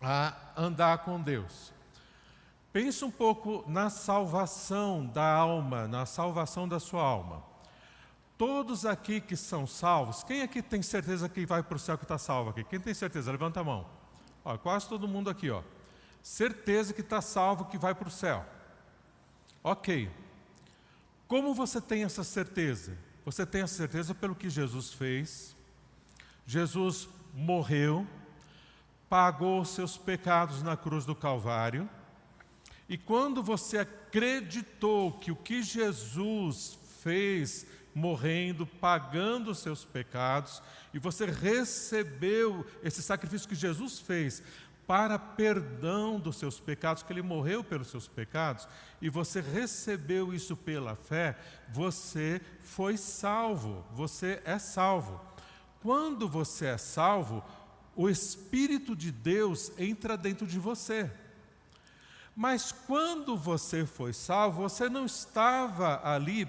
a 0.00 0.36
andar 0.56 0.98
com 0.98 1.20
Deus? 1.20 1.72
Pense 2.72 3.04
um 3.04 3.10
pouco 3.10 3.64
na 3.66 3.90
salvação 3.90 5.04
da 5.04 5.28
alma, 5.28 5.88
na 5.88 6.06
salvação 6.06 6.68
da 6.68 6.78
sua 6.78 7.02
alma. 7.02 7.42
Todos 8.38 8.86
aqui 8.86 9.20
que 9.20 9.36
são 9.36 9.66
salvos, 9.66 10.22
quem 10.22 10.42
aqui 10.42 10.62
tem 10.62 10.80
certeza 10.80 11.28
que 11.28 11.44
vai 11.44 11.64
para 11.64 11.76
o 11.76 11.80
céu 11.80 11.98
que 11.98 12.04
está 12.04 12.16
salvo 12.16 12.50
aqui? 12.50 12.62
Quem 12.62 12.78
tem 12.78 12.94
certeza? 12.94 13.32
Levanta 13.32 13.60
a 13.60 13.64
mão. 13.64 13.86
Ó, 14.44 14.56
quase 14.56 14.88
todo 14.88 15.08
mundo 15.08 15.28
aqui, 15.28 15.50
ó. 15.50 15.62
Certeza 16.22 16.94
que 16.94 17.00
está 17.00 17.20
salvo, 17.20 17.64
que 17.64 17.76
vai 17.76 17.94
para 17.94 18.06
o 18.06 18.10
céu. 18.10 18.46
Ok. 19.64 20.08
Como 21.26 21.52
você 21.52 21.80
tem 21.80 22.04
essa 22.04 22.22
certeza? 22.22 22.96
Você 23.24 23.44
tem 23.44 23.62
a 23.62 23.66
certeza 23.66 24.14
pelo 24.14 24.34
que 24.34 24.48
Jesus 24.48 24.92
fez. 24.92 25.56
Jesus 26.46 27.08
morreu, 27.34 28.06
pagou 29.08 29.64
seus 29.64 29.98
pecados 29.98 30.62
na 30.62 30.76
cruz 30.76 31.04
do 31.04 31.16
Calvário 31.16 31.88
e 32.90 32.98
quando 32.98 33.40
você 33.40 33.78
acreditou 33.78 35.12
que 35.12 35.30
o 35.30 35.36
que 35.36 35.62
Jesus 35.62 36.76
fez, 37.00 37.64
morrendo, 37.94 38.66
pagando 38.66 39.52
os 39.52 39.60
seus 39.60 39.84
pecados, 39.84 40.60
e 40.92 40.98
você 40.98 41.24
recebeu 41.24 42.66
esse 42.82 43.00
sacrifício 43.00 43.48
que 43.48 43.54
Jesus 43.54 44.00
fez 44.00 44.42
para 44.88 45.20
perdão 45.20 46.18
dos 46.18 46.34
seus 46.34 46.58
pecados, 46.58 47.04
que 47.04 47.12
ele 47.12 47.22
morreu 47.22 47.62
pelos 47.62 47.86
seus 47.86 48.08
pecados, 48.08 48.66
e 49.00 49.08
você 49.08 49.40
recebeu 49.40 50.34
isso 50.34 50.56
pela 50.56 50.96
fé, 50.96 51.38
você 51.68 52.40
foi 52.58 52.96
salvo, 52.96 53.86
você 53.92 54.42
é 54.44 54.58
salvo. 54.58 55.20
Quando 55.80 56.28
você 56.28 56.66
é 56.66 56.76
salvo, 56.76 57.44
o 57.94 58.08
Espírito 58.08 58.96
de 58.96 59.12
Deus 59.12 59.70
entra 59.78 60.16
dentro 60.16 60.44
de 60.44 60.58
você. 60.58 61.08
Mas 62.40 62.72
quando 62.72 63.36
você 63.36 63.84
foi 63.84 64.14
salvo, 64.14 64.62
você 64.62 64.88
não 64.88 65.04
estava 65.04 66.00
ali 66.02 66.48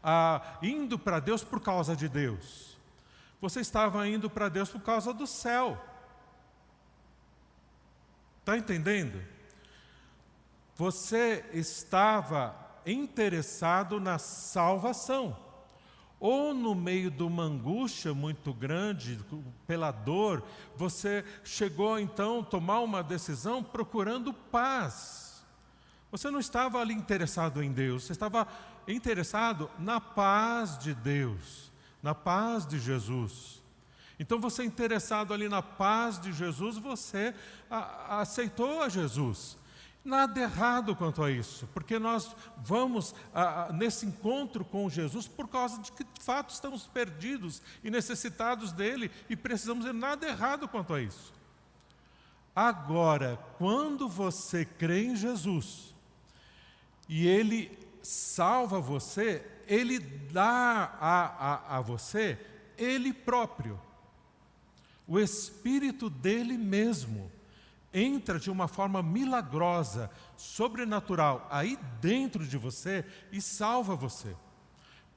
ah, 0.00 0.40
indo 0.62 0.96
para 0.96 1.18
Deus 1.18 1.42
por 1.42 1.60
causa 1.60 1.96
de 1.96 2.08
Deus. 2.08 2.78
Você 3.40 3.58
estava 3.58 4.06
indo 4.06 4.30
para 4.30 4.48
Deus 4.48 4.68
por 4.68 4.80
causa 4.82 5.12
do 5.12 5.26
céu. 5.26 5.84
Está 8.38 8.56
entendendo? 8.56 9.20
Você 10.76 11.44
estava 11.52 12.54
interessado 12.86 13.98
na 13.98 14.20
salvação, 14.20 15.36
ou 16.20 16.54
no 16.54 16.72
meio 16.72 17.10
de 17.10 17.24
uma 17.24 17.42
angústia 17.42 18.14
muito 18.14 18.54
grande, 18.54 19.18
pela 19.66 19.90
dor, 19.90 20.44
você 20.76 21.24
chegou 21.42 21.98
então 21.98 22.42
a 22.42 22.44
tomar 22.44 22.78
uma 22.78 23.02
decisão 23.02 23.60
procurando 23.60 24.32
paz. 24.32 25.31
Você 26.12 26.30
não 26.30 26.38
estava 26.38 26.78
ali 26.78 26.92
interessado 26.92 27.62
em 27.62 27.72
Deus, 27.72 28.04
você 28.04 28.12
estava 28.12 28.46
interessado 28.86 29.70
na 29.78 29.98
paz 29.98 30.78
de 30.78 30.92
Deus, 30.92 31.72
na 32.02 32.14
paz 32.14 32.66
de 32.66 32.78
Jesus. 32.78 33.62
Então, 34.20 34.38
você 34.38 34.62
interessado 34.62 35.32
ali 35.32 35.48
na 35.48 35.62
paz 35.62 36.20
de 36.20 36.30
Jesus, 36.30 36.76
você 36.76 37.34
a, 37.70 38.20
aceitou 38.20 38.82
a 38.82 38.90
Jesus. 38.90 39.56
Nada 40.04 40.38
errado 40.38 40.94
quanto 40.94 41.22
a 41.22 41.30
isso, 41.30 41.66
porque 41.72 41.98
nós 41.98 42.36
vamos 42.58 43.14
a, 43.32 43.62
a, 43.62 43.72
nesse 43.72 44.04
encontro 44.04 44.66
com 44.66 44.90
Jesus 44.90 45.26
por 45.26 45.48
causa 45.48 45.80
de 45.80 45.92
que 45.92 46.04
de 46.04 46.20
fato 46.20 46.50
estamos 46.50 46.86
perdidos 46.88 47.62
e 47.82 47.90
necessitados 47.90 48.70
dele 48.70 49.10
e 49.30 49.36
precisamos 49.36 49.86
de 49.86 49.92
nada 49.94 50.26
errado 50.26 50.68
quanto 50.68 50.92
a 50.92 51.00
isso. 51.00 51.32
Agora, 52.54 53.38
quando 53.56 54.08
você 54.08 54.64
crê 54.64 55.04
em 55.04 55.16
Jesus 55.16 55.91
e 57.14 57.26
ele 57.26 57.78
salva 58.02 58.80
você, 58.80 59.44
ele 59.66 59.98
dá 59.98 60.96
a, 61.00 61.24
a, 61.24 61.78
a 61.78 61.80
você 61.80 62.38
ele 62.76 63.12
próprio 63.12 63.78
o 65.06 65.18
Espírito 65.18 66.08
dele 66.08 66.56
mesmo 66.56 67.30
entra 67.92 68.38
de 68.38 68.50
uma 68.50 68.66
forma 68.66 69.02
milagrosa, 69.02 70.10
sobrenatural, 70.36 71.46
aí 71.50 71.78
dentro 72.00 72.46
de 72.46 72.56
você 72.56 73.04
e 73.30 73.40
salva 73.40 73.94
você. 73.94 74.34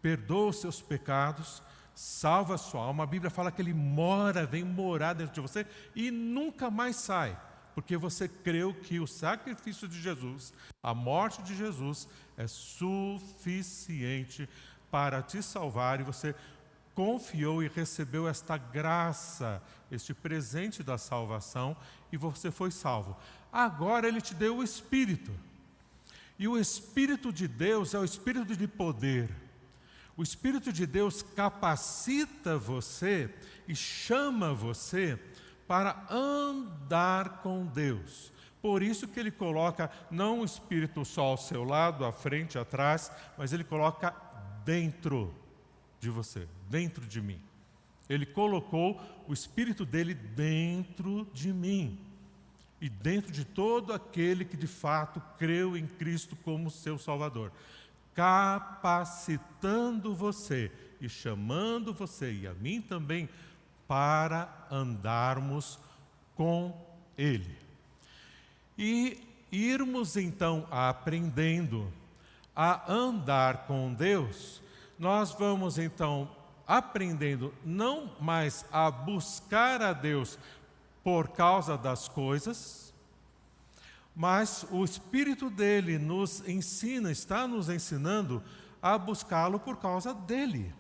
Perdoa 0.02 0.50
os 0.50 0.60
seus 0.60 0.82
pecados, 0.82 1.64
salva 1.94 2.56
a 2.56 2.58
sua 2.58 2.82
alma. 2.84 3.06
A 3.06 3.08
Bíblia 3.08 3.32
fala 3.32 3.52
que 3.52 3.62
ele 3.62 3.74
mora, 3.74 4.46
vem 4.46 4.64
morar 4.64 5.14
dentro 5.14 5.34
de 5.34 5.40
você 5.40 5.66
e 5.96 6.12
nunca 6.12 6.70
mais 6.70 6.98
sai, 6.98 7.40
porque 7.76 7.98
você 7.98 8.30
creu 8.30 8.74
que 8.74 9.02
o 9.02 9.06
sacrifício 9.06 9.86
de 9.86 10.02
Jesus, 10.02 10.54
a 10.82 10.94
morte 10.94 11.44
de 11.44 11.54
Jesus, 11.54 12.08
é 12.38 12.48
suficiente 12.48 14.48
para 14.90 15.22
te 15.22 15.44
salvar 15.44 16.00
e 16.00 16.04
você 16.04 16.34
confiou 16.96 17.62
e 17.62 17.68
recebeu 17.68 18.30
esta 18.30 18.58
graça, 18.58 19.62
este 19.92 20.14
presente 20.14 20.82
da 20.82 20.98
salvação, 20.98 21.76
e 22.14 22.18
você 22.18 22.50
foi 22.50 22.72
salvo. 22.72 23.18
Agora 23.52 24.08
ele 24.08 24.22
te 24.22 24.34
deu 24.34 24.58
o 24.58 24.64
Espírito. 24.64 25.34
E 26.40 26.48
o 26.48 26.58
Espírito 26.58 27.34
de 27.34 27.46
Deus 27.46 27.94
é 27.94 28.00
o 28.00 28.06
Espírito 28.06 28.56
de 28.56 28.70
poder. 28.70 29.30
O 30.16 30.24
Espírito 30.24 30.72
de 30.72 30.88
Deus 30.88 31.22
capacita 31.22 32.58
você 32.58 33.30
e 33.68 33.76
chama 33.76 34.54
você 34.54 35.20
para 35.68 36.06
andar 36.10 37.42
com 37.42 37.66
Deus. 37.66 38.32
Por 38.62 38.82
isso 38.82 39.08
que 39.08 39.20
ele 39.20 39.32
coloca 39.32 39.92
não 40.10 40.42
o 40.42 40.46
Espírito 40.46 41.06
só 41.06 41.26
ao 41.26 41.38
seu 41.38 41.64
lado, 41.64 42.04
à 42.04 42.12
frente, 42.12 42.58
atrás, 42.58 43.12
mas 43.38 43.54
ele 43.54 43.64
coloca 43.64 44.16
dentro 44.64 45.34
de 46.00 46.10
você, 46.10 46.48
dentro 46.70 47.06
de 47.06 47.22
mim. 47.22 47.40
Ele 48.10 48.26
colocou 48.26 49.00
o 49.28 49.34
Espírito 49.34 49.86
dele 49.86 50.14
dentro 50.14 51.28
de 51.34 51.54
mim 51.54 52.00
e 52.82 52.90
dentro 52.90 53.32
de 53.32 53.46
todo 53.46 53.94
aquele 53.94 54.46
que 54.46 54.58
de 54.58 54.68
fato 54.68 55.22
creu 55.38 55.78
em 55.78 55.88
Cristo 55.88 56.36
como 56.36 56.70
seu 56.70 56.98
Salvador, 56.98 57.52
capacitando 58.14 60.14
você 60.14 60.72
e 61.00 61.10
chamando 61.10 61.94
você 61.94 62.32
e 62.32 62.48
a 62.48 62.54
mim 62.54 62.82
também 62.82 63.30
para 63.88 64.68
andarmos 64.72 65.80
com 66.36 66.76
Ele. 67.18 67.58
E 68.78 69.22
irmos 69.52 70.18
então 70.18 70.68
aprendendo 70.70 71.92
a 72.56 72.92
andar 72.92 73.66
com 73.68 73.94
Deus 73.94 74.62
nós 74.98 75.32
vamos 75.32 75.78
então 75.78 76.30
aprendendo 76.66 77.54
não 77.64 78.12
mais 78.20 78.66
a 78.72 78.90
buscar 78.90 79.82
a 79.82 79.94
Deus 79.94 80.40
por 81.04 81.30
causa 81.30 81.78
das 81.78 82.08
coisas, 82.08 82.94
mas 84.16 84.66
o 84.72 84.84
Espírito 84.84 85.50
dele 85.50 86.00
nos 86.00 86.48
ensina, 86.48 87.12
está 87.12 87.48
nos 87.48 87.70
ensinando 87.70 88.42
a 88.82 88.98
buscá-lo 88.98 89.60
por 89.60 89.78
causa 89.78 90.14
dele. 90.14 90.74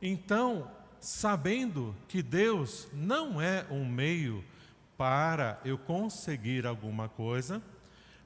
Então, 0.00 0.68
sabendo 1.02 1.94
que 2.08 2.22
Deus 2.22 2.88
não 2.92 3.40
é 3.40 3.66
um 3.68 3.84
meio 3.84 4.44
para 4.96 5.60
eu 5.64 5.76
conseguir 5.76 6.66
alguma 6.66 7.08
coisa, 7.08 7.60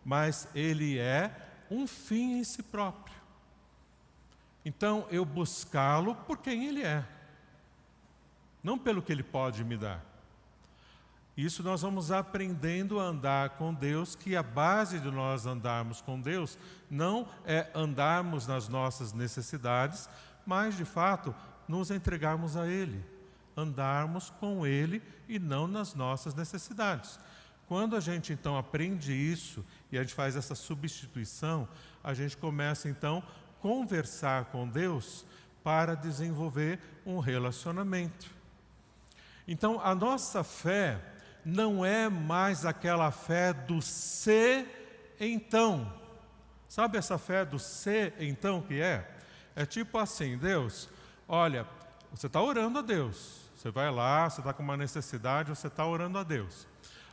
mas 0.04 0.46
Ele 0.54 0.98
é 0.98 1.34
um 1.70 1.86
fim 1.86 2.38
em 2.38 2.44
si 2.44 2.62
próprio. 2.62 3.16
Então 4.64 5.06
eu 5.10 5.24
buscá-lo 5.24 6.14
por 6.14 6.38
quem 6.38 6.66
ele 6.66 6.82
é, 6.82 7.04
não 8.62 8.76
pelo 8.76 9.00
que 9.00 9.12
ele 9.12 9.22
pode 9.22 9.64
me 9.64 9.76
dar. 9.76 10.04
Isso 11.36 11.62
nós 11.62 11.82
vamos 11.82 12.10
aprendendo 12.10 12.98
a 12.98 13.04
andar 13.04 13.50
com 13.50 13.72
Deus, 13.72 14.16
que 14.16 14.34
a 14.34 14.42
base 14.42 14.98
de 14.98 15.10
nós 15.10 15.46
andarmos 15.46 16.00
com 16.00 16.20
Deus 16.20 16.58
não 16.90 17.28
é 17.44 17.70
andarmos 17.74 18.46
nas 18.46 18.68
nossas 18.68 19.12
necessidades, 19.12 20.08
mas 20.44 20.76
de 20.76 20.84
fato 20.84 21.34
nos 21.68 21.90
entregarmos 21.90 22.56
a 22.56 22.66
Ele, 22.66 23.02
andarmos 23.56 24.30
com 24.30 24.66
Ele 24.66 25.02
e 25.28 25.38
não 25.38 25.66
nas 25.66 25.94
nossas 25.94 26.34
necessidades. 26.34 27.18
Quando 27.66 27.96
a 27.96 28.00
gente 28.00 28.32
então 28.32 28.56
aprende 28.56 29.12
isso 29.12 29.64
e 29.90 29.98
a 29.98 30.02
gente 30.02 30.14
faz 30.14 30.36
essa 30.36 30.54
substituição, 30.54 31.68
a 32.02 32.14
gente 32.14 32.36
começa 32.36 32.88
então 32.88 33.22
conversar 33.60 34.46
com 34.46 34.68
Deus 34.68 35.24
para 35.64 35.96
desenvolver 35.96 36.78
um 37.04 37.18
relacionamento. 37.18 38.30
Então, 39.48 39.80
a 39.80 39.94
nossa 39.94 40.44
fé 40.44 41.00
não 41.44 41.84
é 41.84 42.08
mais 42.08 42.64
aquela 42.64 43.10
fé 43.10 43.52
do 43.52 43.82
ser 43.82 45.14
então. 45.18 45.92
Sabe 46.68 46.98
essa 46.98 47.18
fé 47.18 47.44
do 47.44 47.58
ser 47.58 48.14
então 48.18 48.60
que 48.60 48.80
é? 48.80 49.08
É 49.54 49.64
tipo 49.64 49.98
assim: 49.98 50.36
Deus, 50.36 50.88
olha, 51.28 51.66
você 52.10 52.26
está 52.26 52.40
orando 52.40 52.78
a 52.78 52.82
Deus. 52.82 53.46
Você 53.56 53.70
vai 53.70 53.90
lá, 53.90 54.28
você 54.28 54.40
está 54.40 54.52
com 54.52 54.62
uma 54.62 54.76
necessidade, 54.76 55.48
você 55.48 55.66
está 55.66 55.86
orando 55.86 56.18
a 56.18 56.22
Deus. 56.22 56.66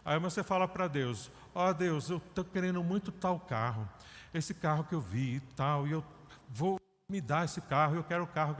Aí 0.03 0.19
você 0.19 0.43
fala 0.43 0.67
para 0.67 0.87
Deus: 0.87 1.31
Ó 1.55 1.69
oh, 1.69 1.73
Deus, 1.73 2.09
eu 2.09 2.17
estou 2.17 2.43
querendo 2.43 2.83
muito 2.83 3.11
tal 3.11 3.39
carro, 3.39 3.87
esse 4.33 4.53
carro 4.53 4.83
que 4.83 4.93
eu 4.93 5.01
vi 5.01 5.35
e 5.35 5.39
tal, 5.55 5.87
e 5.87 5.91
eu 5.91 6.03
vou 6.49 6.79
me 7.09 7.21
dar 7.21 7.45
esse 7.45 7.61
carro, 7.61 7.95
eu 7.95 8.03
quero 8.03 8.23
o 8.23 8.27
carro. 8.27 8.57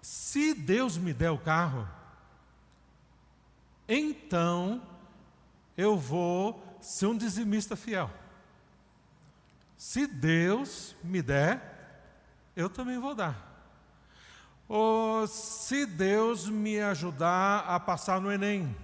Se 0.00 0.54
Deus 0.54 0.96
me 0.96 1.12
der 1.12 1.30
o 1.30 1.38
carro, 1.38 1.88
então 3.88 4.82
eu 5.76 5.98
vou 5.98 6.78
ser 6.80 7.06
um 7.06 7.16
dizimista 7.16 7.74
fiel. 7.74 8.10
Se 9.76 10.06
Deus 10.06 10.94
me 11.02 11.20
der, 11.20 12.02
eu 12.54 12.70
também 12.70 12.98
vou 12.98 13.14
dar. 13.14 13.53
Ou 14.68 15.26
se 15.26 15.86
Deus 15.86 16.48
me 16.48 16.80
ajudar 16.80 17.60
a 17.60 17.78
passar 17.78 18.20
no 18.20 18.32
Enem. 18.32 18.74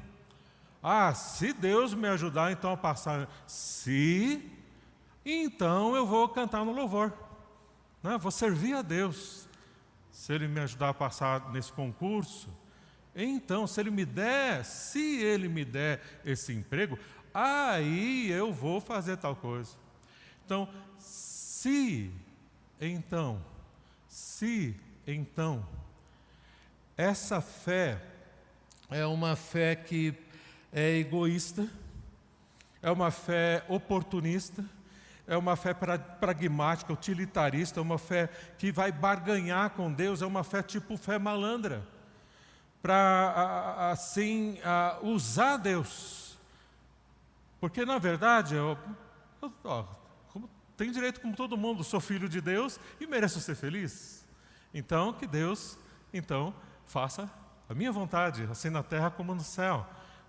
Ah, 0.82 1.12
se 1.14 1.52
Deus 1.52 1.94
me 1.94 2.08
ajudar 2.08 2.52
então 2.52 2.72
a 2.72 2.76
passar. 2.76 3.28
Se, 3.46 4.42
então 5.24 5.94
eu 5.94 6.06
vou 6.06 6.28
cantar 6.28 6.64
no 6.64 6.72
louvor. 6.72 7.12
Não, 8.02 8.18
vou 8.18 8.30
servir 8.30 8.74
a 8.74 8.82
Deus. 8.82 9.48
Se 10.10 10.32
Ele 10.32 10.48
me 10.48 10.60
ajudar 10.60 10.90
a 10.90 10.94
passar 10.94 11.50
nesse 11.50 11.72
concurso, 11.72 12.48
então, 13.14 13.66
se 13.66 13.80
ele 13.80 13.90
me 13.90 14.04
der, 14.04 14.64
se 14.64 15.20
ele 15.20 15.48
me 15.48 15.64
der 15.64 16.00
esse 16.24 16.52
emprego, 16.52 16.98
aí 17.34 18.30
eu 18.30 18.52
vou 18.52 18.80
fazer 18.80 19.16
tal 19.16 19.34
coisa. 19.34 19.76
Então, 20.44 20.68
se, 20.98 22.10
então, 22.80 23.42
se, 24.08 24.76
então, 25.14 25.66
essa 26.96 27.40
fé 27.40 28.00
é 28.90 29.06
uma 29.06 29.36
fé 29.36 29.74
que 29.74 30.14
é 30.72 30.98
egoísta, 30.98 31.68
é 32.82 32.90
uma 32.90 33.10
fé 33.10 33.64
oportunista, 33.68 34.64
é 35.26 35.36
uma 35.36 35.56
fé 35.56 35.72
pragmática, 35.72 36.92
utilitarista, 36.92 37.80
é 37.80 37.82
uma 37.82 37.98
fé 37.98 38.28
que 38.58 38.72
vai 38.72 38.90
barganhar 38.90 39.70
com 39.70 39.92
Deus, 39.92 40.22
é 40.22 40.26
uma 40.26 40.42
fé 40.42 40.62
tipo 40.62 40.96
fé 40.96 41.18
malandra, 41.18 41.86
para 42.82 43.90
assim 43.92 44.58
usar 45.02 45.56
Deus. 45.56 46.38
Porque 47.60 47.84
na 47.84 47.98
verdade, 47.98 48.54
eu, 48.54 48.76
eu 49.42 49.52
ó, 49.64 49.84
tenho 50.76 50.92
direito 50.92 51.20
como 51.20 51.36
todo 51.36 51.56
mundo, 51.56 51.84
sou 51.84 52.00
filho 52.00 52.28
de 52.28 52.40
Deus 52.40 52.80
e 52.98 53.06
mereço 53.06 53.40
ser 53.40 53.54
feliz. 53.54 54.26
Então, 54.72 55.12
que 55.12 55.26
Deus, 55.26 55.78
então, 56.12 56.54
faça 56.86 57.30
a 57.68 57.74
minha 57.74 57.92
vontade, 57.92 58.48
assim 58.50 58.70
na 58.70 58.82
terra 58.82 59.10
como 59.10 59.34
no 59.34 59.42
céu, 59.42 59.86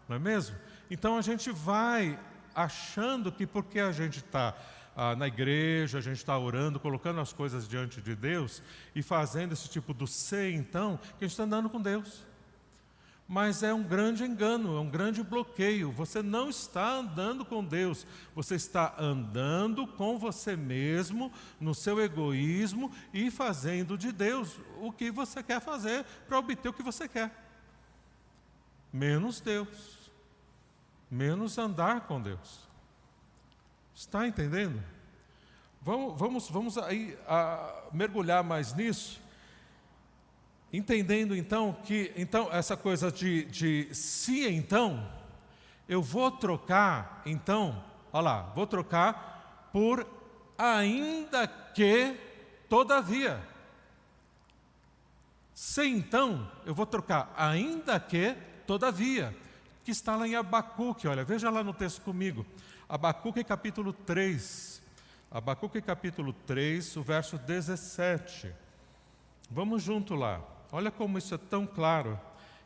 não 0.07 0.15
é 0.15 0.19
mesmo? 0.19 0.55
Então 0.89 1.17
a 1.17 1.21
gente 1.21 1.51
vai 1.51 2.19
achando 2.53 3.31
que 3.31 3.47
porque 3.47 3.79
a 3.79 3.91
gente 3.91 4.19
está 4.19 4.55
ah, 4.95 5.15
na 5.15 5.27
igreja, 5.27 5.97
a 5.97 6.01
gente 6.01 6.17
está 6.17 6.37
orando, 6.37 6.79
colocando 6.79 7.19
as 7.19 7.31
coisas 7.31 7.67
diante 7.67 8.01
de 8.01 8.15
Deus 8.15 8.61
e 8.93 9.01
fazendo 9.01 9.53
esse 9.53 9.69
tipo 9.69 9.93
do 9.93 10.05
ser, 10.05 10.53
então, 10.53 10.97
que 11.17 11.23
a 11.23 11.27
gente 11.27 11.31
está 11.31 11.43
andando 11.43 11.69
com 11.69 11.81
Deus. 11.81 12.23
Mas 13.27 13.63
é 13.63 13.73
um 13.73 13.83
grande 13.83 14.25
engano, 14.25 14.75
é 14.75 14.79
um 14.79 14.89
grande 14.89 15.23
bloqueio. 15.23 15.91
Você 15.91 16.21
não 16.21 16.49
está 16.49 16.89
andando 16.89 17.45
com 17.45 17.63
Deus, 17.63 18.05
você 18.35 18.55
está 18.55 18.93
andando 18.99 19.87
com 19.87 20.19
você 20.19 20.55
mesmo, 20.55 21.31
no 21.59 21.73
seu 21.73 22.01
egoísmo 22.01 22.91
e 23.13 23.31
fazendo 23.31 23.97
de 23.97 24.11
Deus 24.11 24.59
o 24.81 24.91
que 24.91 25.09
você 25.09 25.41
quer 25.41 25.61
fazer 25.61 26.03
para 26.27 26.39
obter 26.39 26.67
o 26.67 26.73
que 26.73 26.83
você 26.83 27.07
quer. 27.07 27.31
Menos 28.91 29.39
Deus, 29.39 30.11
menos 31.09 31.57
andar 31.57 32.01
com 32.01 32.21
Deus. 32.21 32.67
Está 33.95 34.27
entendendo? 34.27 34.83
Vamos, 35.81 36.19
vamos, 36.19 36.49
vamos 36.49 36.77
aí 36.77 37.17
a, 37.27 37.85
mergulhar 37.91 38.43
mais 38.43 38.73
nisso, 38.73 39.21
entendendo 40.71 41.35
então 41.35 41.73
que 41.83 42.11
então 42.15 42.49
essa 42.51 42.77
coisa 42.77 43.11
de, 43.11 43.45
de 43.45 43.93
se 43.93 44.47
então, 44.47 45.07
eu 45.87 46.01
vou 46.01 46.31
trocar 46.31 47.21
então, 47.25 47.83
olha 48.13 48.23
lá, 48.23 48.41
vou 48.55 48.65
trocar 48.65 49.69
por 49.73 50.07
ainda 50.57 51.47
que 51.47 52.17
todavia. 52.69 53.41
Se 55.53 55.85
então, 55.85 56.49
eu 56.65 56.73
vou 56.73 56.85
trocar 56.85 57.33
ainda 57.37 57.99
que 57.99 58.35
todavia, 58.65 59.35
que 59.83 59.91
está 59.91 60.15
lá 60.15 60.27
em 60.27 60.35
Abacuque, 60.35 61.07
olha, 61.07 61.23
veja 61.23 61.49
lá 61.49 61.63
no 61.63 61.73
texto 61.73 62.01
comigo. 62.01 62.45
Abacuque 62.87 63.43
capítulo 63.43 63.93
3. 63.93 64.81
Abacuque 65.29 65.81
capítulo 65.81 66.33
3, 66.33 66.97
o 66.97 67.03
verso 67.03 67.37
17. 67.37 68.53
Vamos 69.49 69.83
junto 69.83 70.15
lá. 70.15 70.41
Olha 70.71 70.89
como 70.89 71.17
isso 71.17 71.35
é 71.35 71.37
tão 71.37 71.67
claro 71.67 72.19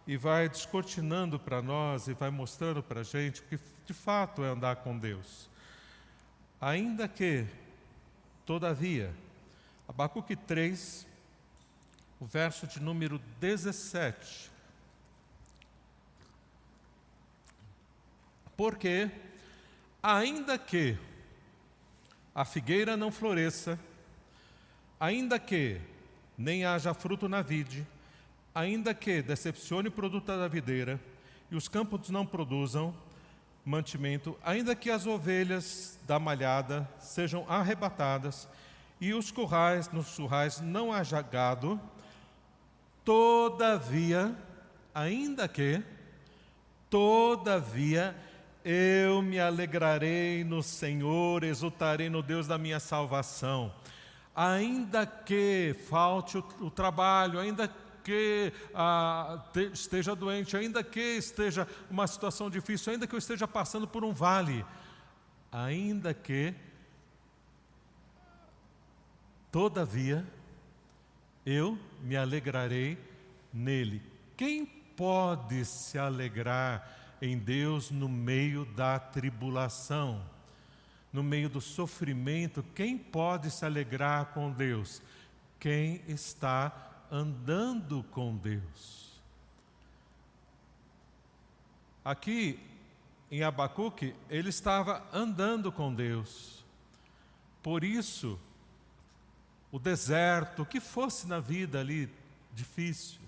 e 0.05 0.15
vai 0.15 0.47
descortinando 0.47 1.39
para 1.39 1.61
nós 1.61 2.07
e 2.07 2.13
vai 2.13 2.29
mostrando 2.29 2.83
para 2.83 2.99
a 2.99 3.03
gente 3.03 3.41
que 3.41 3.59
de 3.85 3.93
fato 3.93 4.43
é 4.43 4.49
andar 4.49 4.77
com 4.77 4.97
Deus. 4.97 5.49
Ainda 6.61 7.07
que, 7.07 7.47
todavia, 8.45 9.13
Abacuque 9.87 10.35
3, 10.35 11.07
o 12.19 12.25
verso 12.25 12.67
de 12.67 12.79
número 12.79 13.19
17. 13.39 14.51
Porque 18.55 19.09
ainda 20.01 20.57
que 20.57 20.97
a 22.33 22.45
figueira 22.45 22.95
não 22.95 23.11
floresça, 23.11 23.79
ainda 24.99 25.39
que 25.39 25.81
nem 26.37 26.65
haja 26.65 26.93
fruto 26.93 27.27
na 27.27 27.41
vide, 27.41 27.85
ainda 28.55 28.93
que 28.93 29.21
decepcione 29.21 29.89
o 29.89 29.91
produto 29.91 30.27
da 30.27 30.47
videira 30.47 30.97
e 31.51 31.57
os 31.57 31.67
campos 31.67 32.09
não 32.09 32.25
produzam 32.25 32.95
mantimento, 33.65 34.37
ainda 34.41 34.73
que 34.73 34.89
as 34.89 35.05
ovelhas 35.05 35.99
da 36.07 36.17
malhada 36.17 36.89
sejam 36.97 37.45
arrebatadas 37.49 38.47
e 39.01 39.13
os 39.13 39.29
currais 39.29 39.91
nos 39.91 40.15
currais 40.15 40.61
não 40.61 40.93
haja 40.93 41.21
gado, 41.21 41.77
todavia, 43.03 44.33
ainda 44.93 45.49
que, 45.49 45.83
todavia, 46.89 48.15
eu 48.63 49.21
me 49.21 49.37
alegrarei 49.37 50.45
no 50.45 50.63
Senhor, 50.63 51.43
exultarei 51.43 52.09
no 52.09 52.23
Deus 52.23 52.47
da 52.47 52.57
minha 52.57 52.79
salvação. 52.79 53.73
Ainda 54.33 55.05
que 55.05 55.75
falte 55.89 56.37
o, 56.37 56.45
o 56.61 56.71
trabalho, 56.71 57.39
ainda 57.39 57.69
que 58.05 58.53
ah, 58.75 59.43
te, 59.51 59.71
esteja 59.73 60.15
doente, 60.15 60.55
ainda 60.55 60.83
que 60.83 60.99
esteja 60.99 61.67
uma 61.89 62.05
situação 62.05 62.51
difícil, 62.51 62.93
ainda 62.93 63.07
que 63.07 63.15
eu 63.15 63.19
esteja 63.19 63.47
passando 63.47 63.87
por 63.87 64.05
um 64.05 64.13
vale, 64.13 64.63
ainda 65.51 66.13
que, 66.13 66.53
todavia, 69.51 70.23
eu 71.43 71.79
me 72.03 72.15
alegrarei 72.15 72.95
nele. 73.51 74.03
Quem 74.37 74.67
pode 74.67 75.65
se 75.65 75.97
alegrar 75.97 77.17
em 77.19 77.39
Deus 77.39 77.89
no 77.89 78.07
meio 78.07 78.65
da 78.65 78.99
tribulação, 78.99 80.21
no 81.11 81.23
meio 81.23 81.49
do 81.49 81.59
sofrimento. 81.61 82.63
Quem 82.75 82.97
pode 82.97 83.49
se 83.49 83.65
alegrar 83.65 84.27
com 84.27 84.51
Deus? 84.51 85.01
Quem 85.59 86.01
está 86.07 86.94
andando 87.11 88.03
com 88.11 88.35
Deus. 88.35 89.19
Aqui 92.03 92.59
em 93.31 93.43
Abacuque, 93.43 94.15
ele 94.29 94.49
estava 94.49 95.03
andando 95.11 95.71
com 95.71 95.93
Deus. 95.93 96.63
Por 97.63 97.83
isso, 97.83 98.39
o 99.71 99.79
deserto, 99.79 100.61
o 100.61 100.65
que 100.65 100.79
fosse 100.79 101.27
na 101.27 101.39
vida 101.39 101.79
ali 101.79 102.09
difícil, 102.53 103.19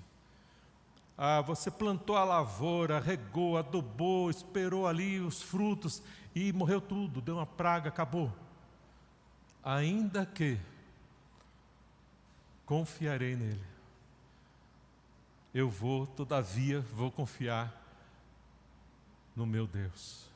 ah, 1.18 1.42
você 1.42 1.72
plantou 1.72 2.16
a 2.16 2.24
lavoura, 2.24 3.00
regou, 3.00 3.58
adubou, 3.58 4.30
esperou 4.30 4.86
ali 4.86 5.20
os 5.20 5.42
frutos 5.42 6.04
e 6.36 6.54
morreu 6.54 6.80
tudo, 6.80 7.20
deu 7.20 7.36
uma 7.36 7.46
praga, 7.48 7.90
acabou. 7.90 8.32
Ainda 9.64 10.26
que 10.26 10.60
confiarei 12.68 13.36
nele. 13.36 13.66
Eu 15.54 15.70
vou, 15.70 16.06
todavia, 16.06 16.82
vou 16.94 17.10
confiar 17.10 17.74
no 19.36 19.46
meu 19.46 19.66
Deus. 19.66 20.28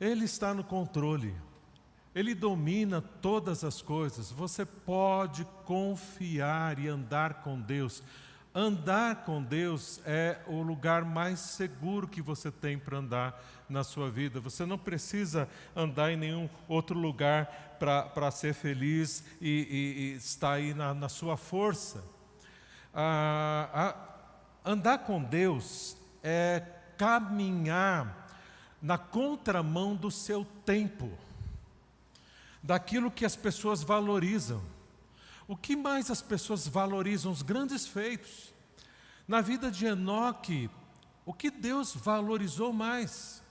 Ele 0.00 0.24
está 0.24 0.54
no 0.54 0.62
controle. 0.62 1.34
Ele 2.14 2.34
domina 2.34 3.02
todas 3.02 3.64
as 3.64 3.82
coisas. 3.82 4.30
Você 4.30 4.64
pode 4.64 5.44
confiar 5.64 6.78
e 6.78 6.88
andar 6.88 7.42
com 7.42 7.60
Deus. 7.60 8.02
Andar 8.54 9.24
com 9.24 9.42
Deus 9.42 10.00
é 10.06 10.38
o 10.46 10.62
lugar 10.62 11.04
mais 11.04 11.40
seguro 11.40 12.08
que 12.08 12.22
você 12.22 12.50
tem 12.50 12.78
para 12.78 12.98
andar 12.98 13.44
na 13.68 13.84
sua 13.84 14.08
vida. 14.10 14.40
Você 14.40 14.64
não 14.64 14.78
precisa 14.78 15.48
andar 15.74 16.12
em 16.12 16.16
nenhum 16.16 16.48
outro 16.66 16.98
lugar 16.98 17.65
para 17.78 18.30
ser 18.30 18.54
feliz 18.54 19.24
e, 19.40 19.48
e, 19.48 20.02
e, 20.02 20.16
estar 20.16 20.52
aí 20.52 20.74
na, 20.74 20.94
na 20.94 21.08
sua 21.08 21.36
força. 21.36 22.04
Ah, 22.94 23.94
andar 24.64 24.98
com 24.98 25.22
Deus 25.22 25.96
é 26.22 26.60
caminhar 26.96 28.26
na 28.80 28.98
contramão 28.98 29.94
do 29.94 30.10
seu 30.10 30.44
tempo, 30.64 31.10
daquilo 32.62 33.10
que 33.10 33.24
as 33.24 33.36
pessoas 33.36 33.82
valorizam. 33.82 34.62
O 35.48 35.56
que 35.56 35.76
mais 35.76 36.10
as 36.10 36.20
pessoas 36.20 36.66
valorizam? 36.66 37.30
Os 37.30 37.42
grandes 37.42 37.86
feitos. 37.86 38.52
Na 39.28 39.40
vida 39.40 39.70
de 39.70 39.86
Enoque, 39.86 40.70
o 41.24 41.32
que 41.32 41.50
Deus 41.50 41.94
valorizou 41.94 42.72
mais? 42.72 43.42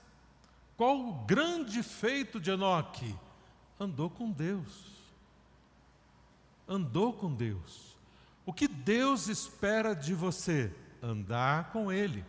Qual 0.76 0.98
o 0.98 1.12
grande 1.24 1.82
feito 1.82 2.38
de 2.38 2.50
Enoque? 2.50 3.14
Andou 3.78 4.10
com 4.10 4.30
Deus. 4.30 4.96
Andou 6.68 7.12
com 7.12 7.34
Deus. 7.34 7.96
O 8.44 8.52
que 8.52 8.66
Deus 8.66 9.28
espera 9.28 9.94
de 9.94 10.14
você? 10.14 10.72
andar 11.02 11.70
com 11.70 11.92
Ele. 11.92 12.24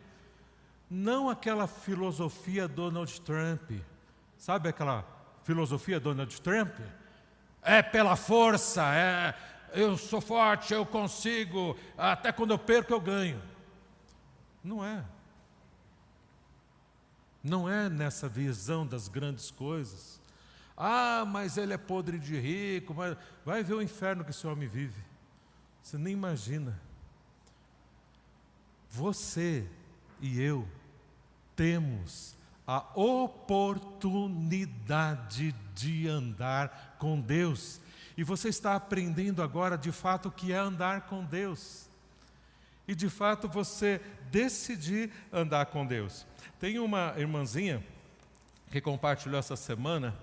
Não 0.89 1.29
aquela 1.29 1.67
filosofia 1.67 2.67
Donald 2.67 3.19
Trump. 3.21 3.71
Sabe 4.37 4.69
aquela 4.69 5.05
filosofia 5.43 5.99
Donald 5.99 6.41
Trump? 6.41 6.79
É 7.61 7.81
pela 7.81 8.15
força, 8.15 8.83
é 8.95 9.35
eu 9.73 9.97
sou 9.97 10.21
forte, 10.21 10.73
eu 10.73 10.85
consigo, 10.85 11.77
até 11.97 12.31
quando 12.31 12.51
eu 12.51 12.59
perco 12.59 12.93
eu 12.93 13.01
ganho. 13.01 13.41
Não 14.63 14.83
é. 14.83 15.03
Não 17.43 17.69
é 17.69 17.89
nessa 17.89 18.29
visão 18.29 18.87
das 18.87 19.07
grandes 19.07 19.51
coisas. 19.51 20.21
Ah, 20.77 21.25
mas 21.25 21.57
ele 21.57 21.73
é 21.73 21.77
podre 21.77 22.19
de 22.19 22.39
rico. 22.39 22.93
Mas... 22.93 23.17
Vai 23.43 23.63
ver 23.63 23.73
o 23.73 23.81
inferno 23.81 24.23
que 24.23 24.29
esse 24.29 24.45
homem 24.45 24.67
vive. 24.67 25.01
Você 25.81 25.97
nem 25.97 26.13
imagina. 26.13 26.79
Você 28.89 29.67
e 30.21 30.39
eu 30.39 30.67
temos 31.55 32.37
a 32.65 32.85
oportunidade 32.93 35.55
de 35.73 36.07
andar 36.07 36.95
com 36.99 37.19
Deus. 37.19 37.81
E 38.15 38.23
você 38.23 38.49
está 38.49 38.75
aprendendo 38.75 39.41
agora 39.41 39.75
de 39.77 39.91
fato 39.91 40.27
o 40.27 40.31
que 40.31 40.51
é 40.51 40.57
andar 40.57 41.07
com 41.07 41.25
Deus. 41.25 41.89
E 42.87 42.93
de 42.93 43.09
fato 43.09 43.47
você 43.47 43.99
decidir 44.29 45.11
andar 45.31 45.65
com 45.67 45.83
Deus. 45.85 46.27
Tem 46.59 46.79
uma 46.79 47.13
irmãzinha 47.17 47.81
que 48.71 48.81
compartilhou 48.81 49.39
essa 49.39 49.55
semana 49.55 50.13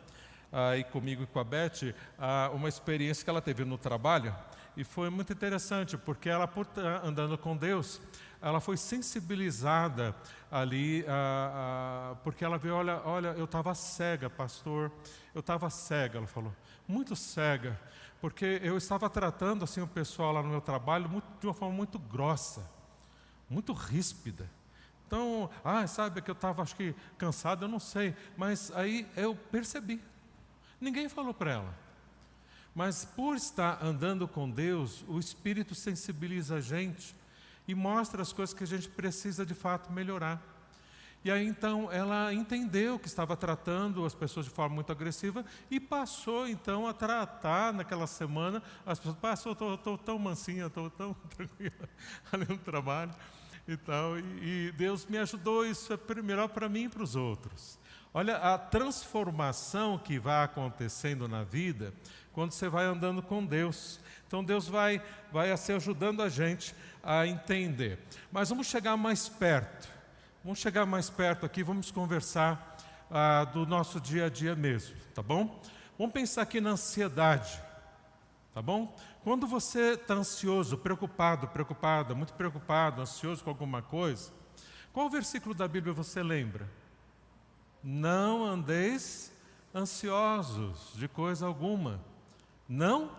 aí 0.54 0.84
comigo 0.84 1.24
e 1.24 1.26
com 1.26 1.40
a 1.40 1.44
Beth 1.44 1.94
uma 2.54 2.68
experiência 2.68 3.24
que 3.24 3.30
ela 3.30 3.42
teve 3.42 3.64
no 3.64 3.76
trabalho 3.76 4.34
e 4.76 4.84
foi 4.84 5.10
muito 5.10 5.32
interessante 5.32 5.98
porque 5.98 6.28
ela 6.28 6.48
andando 7.02 7.36
com 7.36 7.56
Deus 7.56 8.00
ela 8.40 8.60
foi 8.60 8.76
sensibilizada 8.76 10.14
ali 10.50 11.04
porque 12.22 12.44
ela 12.44 12.56
viu 12.56 12.76
olha 12.76 13.00
olha 13.04 13.28
eu 13.36 13.46
estava 13.46 13.74
cega 13.74 14.30
pastor 14.30 14.92
eu 15.34 15.40
estava 15.40 15.68
cega 15.68 16.18
ela 16.18 16.26
falou 16.28 16.54
muito 16.86 17.16
cega 17.16 17.78
porque 18.20 18.60
eu 18.62 18.76
estava 18.76 19.10
tratando 19.10 19.64
assim 19.64 19.80
o 19.80 19.88
pessoal 19.88 20.32
lá 20.32 20.42
no 20.42 20.48
meu 20.48 20.60
trabalho 20.60 21.08
muito, 21.08 21.26
de 21.40 21.46
uma 21.46 21.54
forma 21.54 21.74
muito 21.74 21.98
grossa 21.98 22.70
muito 23.50 23.72
ríspida 23.72 24.48
então, 25.06 25.50
ah, 25.62 25.86
sabe 25.86 26.22
que 26.22 26.30
eu 26.30 26.34
estava, 26.34 26.62
acho 26.62 26.74
que, 26.74 26.94
cansado, 27.18 27.66
eu 27.66 27.68
não 27.68 27.78
sei. 27.78 28.16
Mas 28.36 28.72
aí 28.74 29.06
eu 29.16 29.36
percebi. 29.36 30.02
Ninguém 30.80 31.08
falou 31.08 31.34
para 31.34 31.52
ela. 31.52 31.84
Mas 32.74 33.04
por 33.04 33.36
estar 33.36 33.82
andando 33.82 34.26
com 34.26 34.50
Deus, 34.50 35.04
o 35.06 35.18
Espírito 35.18 35.74
sensibiliza 35.74 36.56
a 36.56 36.60
gente 36.60 37.14
e 37.68 37.74
mostra 37.74 38.20
as 38.20 38.32
coisas 38.32 38.54
que 38.54 38.64
a 38.64 38.66
gente 38.66 38.88
precisa 38.88 39.46
de 39.46 39.54
fato 39.54 39.92
melhorar. 39.92 40.42
E 41.24 41.30
aí 41.30 41.46
então 41.46 41.90
ela 41.90 42.34
entendeu 42.34 42.98
que 42.98 43.06
estava 43.06 43.34
tratando 43.34 44.04
as 44.04 44.14
pessoas 44.14 44.44
de 44.44 44.52
forma 44.52 44.74
muito 44.74 44.92
agressiva 44.92 45.42
e 45.70 45.80
passou 45.80 46.46
então 46.46 46.86
a 46.86 46.92
tratar 46.92 47.72
naquela 47.72 48.06
semana 48.06 48.62
as 48.84 48.98
pessoas. 48.98 49.16
Passou, 49.16 49.52
estou 49.52 49.96
tão 49.96 50.18
mansinha, 50.18 50.66
estou 50.66 50.90
tão 50.90 51.14
tranquila 51.34 51.88
ali 52.30 52.46
no 52.46 52.58
trabalho 52.58 53.14
e 53.66 53.76
tal. 53.76 54.18
E, 54.18 54.68
e 54.68 54.72
Deus 54.72 55.06
me 55.06 55.16
ajudou, 55.16 55.64
isso 55.64 55.92
é 55.94 56.22
melhor 56.22 56.48
para 56.48 56.68
mim 56.68 56.84
e 56.84 56.88
para 56.90 57.02
os 57.02 57.16
outros. 57.16 57.78
Olha 58.16 58.36
a 58.36 58.56
transformação 58.56 59.98
que 59.98 60.20
vai 60.20 60.44
acontecendo 60.44 61.26
na 61.26 61.42
vida 61.42 61.92
quando 62.32 62.52
você 62.52 62.68
vai 62.68 62.84
andando 62.84 63.20
com 63.20 63.44
Deus. 63.44 63.98
Então 64.28 64.44
Deus 64.44 64.68
vai, 64.68 65.02
vai 65.32 65.54
se 65.56 65.72
ajudando 65.72 66.22
a 66.22 66.28
gente 66.28 66.76
a 67.02 67.26
entender. 67.26 67.98
Mas 68.30 68.50
vamos 68.50 68.68
chegar 68.68 68.96
mais 68.96 69.28
perto. 69.28 69.88
Vamos 70.44 70.60
chegar 70.60 70.86
mais 70.86 71.10
perto 71.10 71.44
aqui, 71.44 71.64
vamos 71.64 71.90
conversar 71.90 72.76
ah, 73.10 73.44
do 73.46 73.66
nosso 73.66 74.00
dia 74.00 74.26
a 74.26 74.28
dia 74.28 74.54
mesmo, 74.54 74.94
tá 75.12 75.22
bom? 75.22 75.60
Vamos 75.98 76.12
pensar 76.12 76.42
aqui 76.42 76.60
na 76.60 76.70
ansiedade, 76.70 77.60
tá 78.52 78.60
bom? 78.62 78.94
Quando 79.24 79.46
você 79.46 79.94
está 79.94 80.14
ansioso, 80.14 80.78
preocupado, 80.78 81.48
preocupada, 81.48 82.14
muito 82.14 82.34
preocupado, 82.34 83.00
ansioso 83.00 83.42
com 83.42 83.50
alguma 83.50 83.82
coisa, 83.82 84.30
qual 84.92 85.10
versículo 85.10 85.54
da 85.54 85.66
Bíblia 85.66 85.92
você 85.92 86.22
lembra? 86.22 86.68
Não 87.84 88.42
andeis 88.42 89.30
ansiosos 89.74 90.94
de 90.94 91.06
coisa 91.06 91.44
alguma. 91.46 92.00
Não 92.66 93.10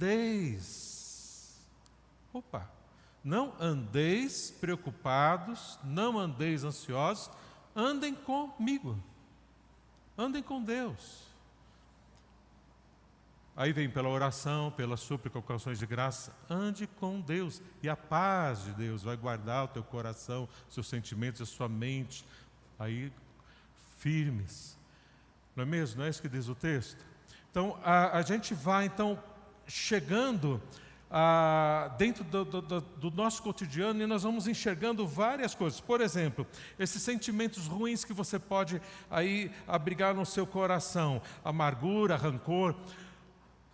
andeis. 0.00 0.66
Opa! 2.32 2.68
Não 3.22 3.54
andeis 3.60 4.50
preocupados, 4.50 5.78
não 5.82 6.18
andeis 6.18 6.64
ansiosos, 6.64 7.30
andem 7.74 8.14
comigo. 8.14 8.98
Andem 10.18 10.42
com 10.42 10.62
Deus. 10.62 11.26
Aí 13.56 13.72
vem 13.72 13.88
pela 13.88 14.08
oração, 14.10 14.70
pela 14.70 14.96
súplica, 14.98 15.40
com 15.40 15.52
ações 15.52 15.78
de 15.78 15.86
graça. 15.86 16.36
Ande 16.48 16.86
com 16.86 17.20
Deus 17.20 17.62
e 17.82 17.88
a 17.88 17.96
paz 17.96 18.64
de 18.64 18.72
Deus 18.72 19.02
vai 19.02 19.16
guardar 19.16 19.64
o 19.64 19.68
teu 19.68 19.82
coração, 19.82 20.48
seus 20.68 20.86
sentimentos, 20.86 21.40
a 21.40 21.46
sua 21.46 21.68
mente, 21.68 22.24
aí 22.78 23.12
firmes. 23.98 24.78
Não 25.54 25.62
é 25.62 25.66
mesmo? 25.66 26.00
Não 26.00 26.06
é 26.06 26.10
isso 26.10 26.20
que 26.20 26.28
diz 26.28 26.48
o 26.48 26.54
texto? 26.54 27.04
Então, 27.50 27.78
a, 27.82 28.18
a 28.18 28.22
gente 28.22 28.52
vai 28.52 28.84
então 28.86 29.18
chegando 29.66 30.62
a, 31.10 31.94
dentro 31.96 32.22
do, 32.24 32.44
do, 32.44 32.80
do, 32.80 33.10
nosso 33.10 33.42
cotidiano 33.42 34.02
e 34.02 34.06
nós 34.06 34.22
vamos 34.22 34.46
enxergando 34.46 35.06
várias 35.06 35.54
coisas. 35.54 35.80
Por 35.80 36.00
exemplo, 36.00 36.46
esses 36.78 37.02
sentimentos 37.02 37.66
ruins 37.66 38.04
que 38.04 38.12
você 38.12 38.38
pode 38.38 38.82
aí 39.10 39.50
abrigar 39.66 40.14
no 40.14 40.26
seu 40.26 40.46
coração, 40.46 41.22
amargura, 41.44 42.16
rancor. 42.16 42.74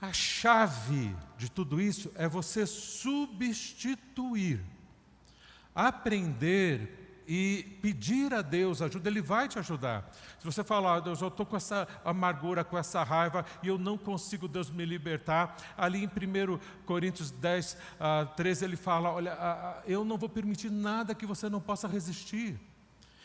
A 0.00 0.12
chave 0.12 1.14
de 1.36 1.50
tudo 1.50 1.80
isso 1.80 2.10
é 2.16 2.28
você 2.28 2.66
substituir, 2.66 4.60
aprender 5.74 7.01
e 7.34 7.78
pedir 7.80 8.34
a 8.34 8.42
Deus 8.42 8.82
ajuda, 8.82 9.08
Ele 9.08 9.22
vai 9.22 9.48
te 9.48 9.58
ajudar. 9.58 10.06
Se 10.38 10.44
você 10.44 10.62
falar, 10.62 11.00
Deus, 11.00 11.22
eu 11.22 11.28
estou 11.28 11.46
com 11.46 11.56
essa 11.56 11.88
amargura, 12.04 12.62
com 12.62 12.76
essa 12.76 13.02
raiva 13.02 13.46
e 13.62 13.68
eu 13.68 13.78
não 13.78 13.96
consigo, 13.96 14.46
Deus, 14.46 14.70
me 14.70 14.84
libertar, 14.84 15.56
ali 15.74 16.04
em 16.04 16.06
1 16.06 16.60
Coríntios 16.84 17.30
10, 17.30 17.72
uh, 17.72 18.34
13, 18.36 18.66
ele 18.66 18.76
fala: 18.76 19.10
Olha, 19.10 19.32
uh, 19.32 19.82
eu 19.90 20.04
não 20.04 20.18
vou 20.18 20.28
permitir 20.28 20.70
nada 20.70 21.14
que 21.14 21.24
você 21.24 21.48
não 21.48 21.58
possa 21.58 21.88
resistir 21.88 22.60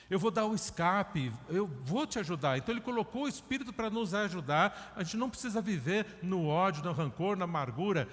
eu 0.09 0.17
vou 0.17 0.31
dar 0.31 0.45
o 0.45 0.55
escape, 0.55 1.33
eu 1.49 1.67
vou 1.83 2.07
te 2.07 2.17
ajudar. 2.17 2.57
Então 2.57 2.73
ele 2.73 2.79
colocou 2.79 3.23
o 3.23 3.27
Espírito 3.27 3.73
para 3.73 3.89
nos 3.89 4.13
ajudar. 4.13 4.93
A 4.95 5.03
gente 5.03 5.17
não 5.17 5.29
precisa 5.29 5.61
viver 5.61 6.05
no 6.23 6.47
ódio, 6.47 6.81
no 6.81 6.93
rancor, 6.93 7.35
na 7.35 7.43
amargura. 7.43 8.07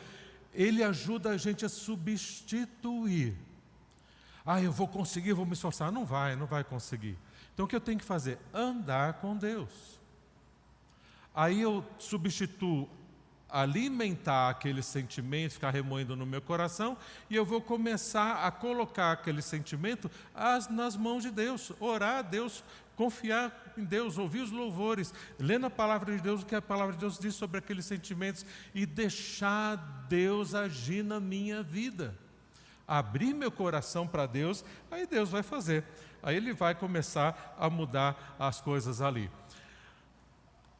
Ele 0.52 0.82
ajuda 0.82 1.30
a 1.30 1.36
gente 1.36 1.64
a 1.64 1.68
substituir. 1.68 3.36
Ah, 4.44 4.60
eu 4.60 4.70
vou 4.70 4.86
conseguir, 4.86 5.32
vou 5.32 5.46
me 5.46 5.54
esforçar. 5.54 5.90
Não 5.90 6.04
vai, 6.04 6.36
não 6.36 6.46
vai 6.46 6.62
conseguir. 6.62 7.16
Então 7.52 7.64
o 7.64 7.68
que 7.68 7.76
eu 7.76 7.80
tenho 7.80 7.98
que 7.98 8.04
fazer? 8.04 8.38
Andar 8.52 9.14
com 9.14 9.36
Deus. 9.36 9.98
Aí 11.34 11.60
eu 11.60 11.84
substituo 11.98 12.88
alimentar 13.48 14.50
aquele 14.50 14.82
sentimento, 14.82 15.52
ficar 15.52 15.70
remoendo 15.70 16.16
no 16.16 16.26
meu 16.26 16.42
coração, 16.42 16.96
e 17.30 17.36
eu 17.36 17.44
vou 17.44 17.60
começar 17.60 18.44
a 18.44 18.50
colocar 18.50 19.12
aquele 19.12 19.40
sentimento 19.40 20.10
nas 20.70 20.96
mãos 20.96 21.22
de 21.22 21.30
Deus, 21.30 21.70
orar 21.78 22.18
a 22.18 22.22
Deus, 22.22 22.64
confiar 22.96 23.72
em 23.76 23.84
Deus, 23.84 24.18
ouvir 24.18 24.40
os 24.40 24.50
louvores, 24.50 25.14
lendo 25.38 25.66
a 25.66 25.70
palavra 25.70 26.16
de 26.16 26.20
Deus, 26.20 26.42
o 26.42 26.46
que 26.46 26.56
a 26.56 26.62
palavra 26.62 26.94
de 26.94 27.00
Deus 27.00 27.16
diz 27.16 27.36
sobre 27.36 27.58
aqueles 27.58 27.84
sentimentos, 27.84 28.44
e 28.74 28.84
deixar 28.84 29.76
Deus 30.08 30.52
agir 30.52 31.04
na 31.04 31.20
minha 31.20 31.62
vida. 31.62 32.18
Abrir 32.86 33.32
meu 33.34 33.50
coração 33.50 34.06
para 34.06 34.26
Deus, 34.26 34.64
aí 34.90 35.06
Deus 35.06 35.30
vai 35.30 35.42
fazer. 35.42 35.84
Aí 36.22 36.36
Ele 36.36 36.52
vai 36.52 36.74
começar 36.74 37.56
a 37.58 37.68
mudar 37.68 38.36
as 38.38 38.60
coisas 38.60 39.00
ali. 39.00 39.30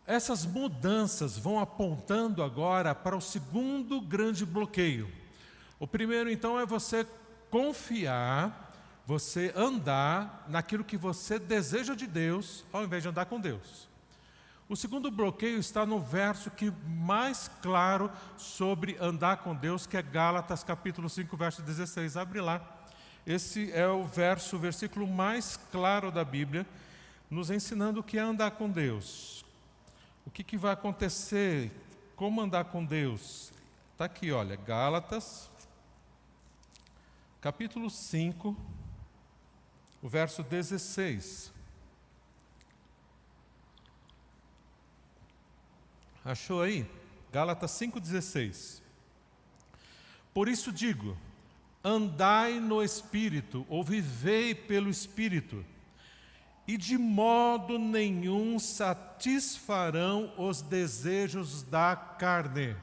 Essas 0.06 0.44
mudanças 0.44 1.38
vão 1.38 1.58
apontando 1.58 2.42
agora 2.42 2.94
para 2.94 3.16
o 3.16 3.20
segundo 3.20 4.00
grande 4.00 4.44
bloqueio. 4.44 5.10
O 5.78 5.86
primeiro, 5.86 6.30
então, 6.30 6.58
é 6.58 6.66
você 6.66 7.06
confiar, 7.50 8.72
você 9.06 9.52
andar 9.56 10.44
naquilo 10.48 10.84
que 10.84 10.96
você 10.96 11.38
deseja 11.38 11.94
de 11.94 12.06
Deus, 12.06 12.64
ao 12.72 12.84
invés 12.84 13.02
de 13.02 13.08
andar 13.08 13.26
com 13.26 13.40
Deus. 13.40 13.88
O 14.66 14.74
segundo 14.74 15.10
bloqueio 15.10 15.58
está 15.58 15.84
no 15.84 16.00
verso 16.00 16.50
que 16.50 16.72
mais 16.86 17.50
claro 17.60 18.10
sobre 18.38 18.96
andar 18.98 19.38
com 19.38 19.54
Deus, 19.54 19.86
que 19.86 19.94
é 19.94 20.02
Gálatas 20.02 20.64
capítulo 20.64 21.10
5, 21.10 21.36
verso 21.36 21.60
16. 21.60 22.16
Abre 22.16 22.40
lá. 22.40 22.62
Esse 23.26 23.70
é 23.72 23.86
o 23.86 24.04
verso, 24.04 24.56
o 24.56 24.58
versículo 24.58 25.06
mais 25.06 25.58
claro 25.70 26.10
da 26.10 26.24
Bíblia, 26.24 26.66
nos 27.30 27.50
ensinando 27.50 28.00
o 28.00 28.02
que 28.02 28.16
é 28.16 28.22
andar 28.22 28.52
com 28.52 28.70
Deus. 28.70 29.44
O 30.24 30.30
que, 30.30 30.42
que 30.42 30.56
vai 30.56 30.72
acontecer? 30.72 31.70
Como 32.16 32.40
andar 32.40 32.64
com 32.64 32.82
Deus? 32.82 33.52
Está 33.92 34.06
aqui, 34.06 34.32
olha, 34.32 34.56
Gálatas, 34.56 35.50
capítulo 37.38 37.90
5, 37.90 38.56
o 40.02 40.08
verso 40.08 40.42
16. 40.42 41.53
Achou 46.24 46.62
aí? 46.62 46.86
Gálatas 47.30 47.72
5,16. 47.72 48.80
Por 50.32 50.48
isso 50.48 50.72
digo: 50.72 51.16
andai 51.84 52.58
no 52.58 52.82
Espírito, 52.82 53.66
ou 53.68 53.84
vivei 53.84 54.54
pelo 54.54 54.88
Espírito, 54.88 55.64
e 56.66 56.78
de 56.78 56.96
modo 56.96 57.78
nenhum 57.78 58.58
satisfarão 58.58 60.32
os 60.38 60.62
desejos 60.62 61.62
da 61.62 61.94
carne. 61.94 62.74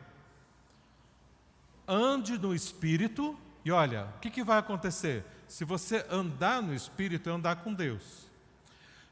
Ande 1.87 2.37
no 2.37 2.53
Espírito, 2.53 3.35
e 3.65 3.71
olha, 3.71 4.05
o 4.15 4.19
que, 4.19 4.29
que 4.29 4.43
vai 4.43 4.59
acontecer? 4.59 5.25
Se 5.47 5.65
você 5.65 6.05
andar 6.09 6.61
no 6.61 6.73
Espírito, 6.73 7.29
é 7.29 7.33
andar 7.33 7.57
com 7.57 7.73
Deus. 7.73 8.30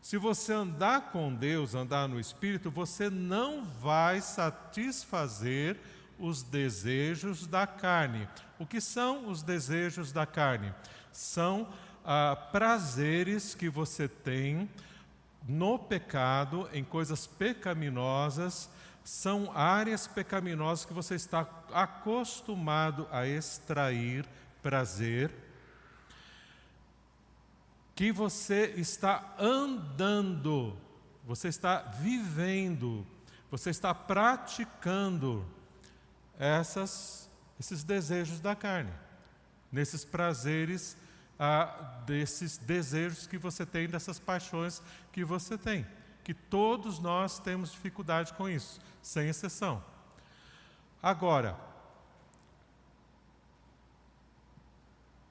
Se 0.01 0.17
você 0.17 0.53
andar 0.53 1.11
com 1.11 1.33
Deus, 1.33 1.75
andar 1.75 2.07
no 2.07 2.19
Espírito, 2.19 2.71
você 2.71 3.09
não 3.09 3.63
vai 3.63 4.21
satisfazer 4.21 5.77
os 6.17 6.41
desejos 6.41 7.45
da 7.45 7.67
carne. 7.67 8.27
O 8.57 8.65
que 8.65 8.81
são 8.81 9.27
os 9.27 9.41
desejos 9.41 10.11
da 10.11 10.25
carne? 10.25 10.73
São 11.11 11.67
ah, 12.03 12.35
prazeres 12.51 13.53
que 13.53 13.69
você 13.69 14.07
tem 14.07 14.69
no 15.47 15.79
pecado, 15.79 16.69
em 16.73 16.83
coisas 16.83 17.25
pecaminosas, 17.25 18.69
são 19.03 19.51
áreas 19.55 20.07
pecaminosas 20.07 20.85
que 20.85 20.93
você 20.93 21.15
está 21.15 21.47
acostumado 21.73 23.07
a 23.11 23.25
extrair 23.25 24.25
prazer 24.61 25.31
que 27.99 28.13
você 28.13 28.73
está 28.77 29.35
andando, 29.37 30.73
você 31.25 31.49
está 31.49 31.79
vivendo, 31.79 33.05
você 33.51 33.71
está 33.71 33.93
praticando 33.93 35.45
essas, 36.39 37.29
esses 37.59 37.83
desejos 37.83 38.39
da 38.39 38.55
carne, 38.55 38.93
nesses 39.69 40.05
prazeres, 40.05 40.95
ah, 41.37 42.01
desses 42.05 42.57
desejos 42.57 43.27
que 43.27 43.37
você 43.37 43.65
tem, 43.65 43.89
dessas 43.89 44.17
paixões 44.17 44.81
que 45.11 45.25
você 45.25 45.57
tem. 45.57 45.85
Que 46.23 46.33
todos 46.33 46.99
nós 46.99 47.37
temos 47.37 47.73
dificuldade 47.73 48.31
com 48.31 48.47
isso, 48.47 48.79
sem 49.01 49.27
exceção. 49.27 49.83
Agora, 51.03 51.59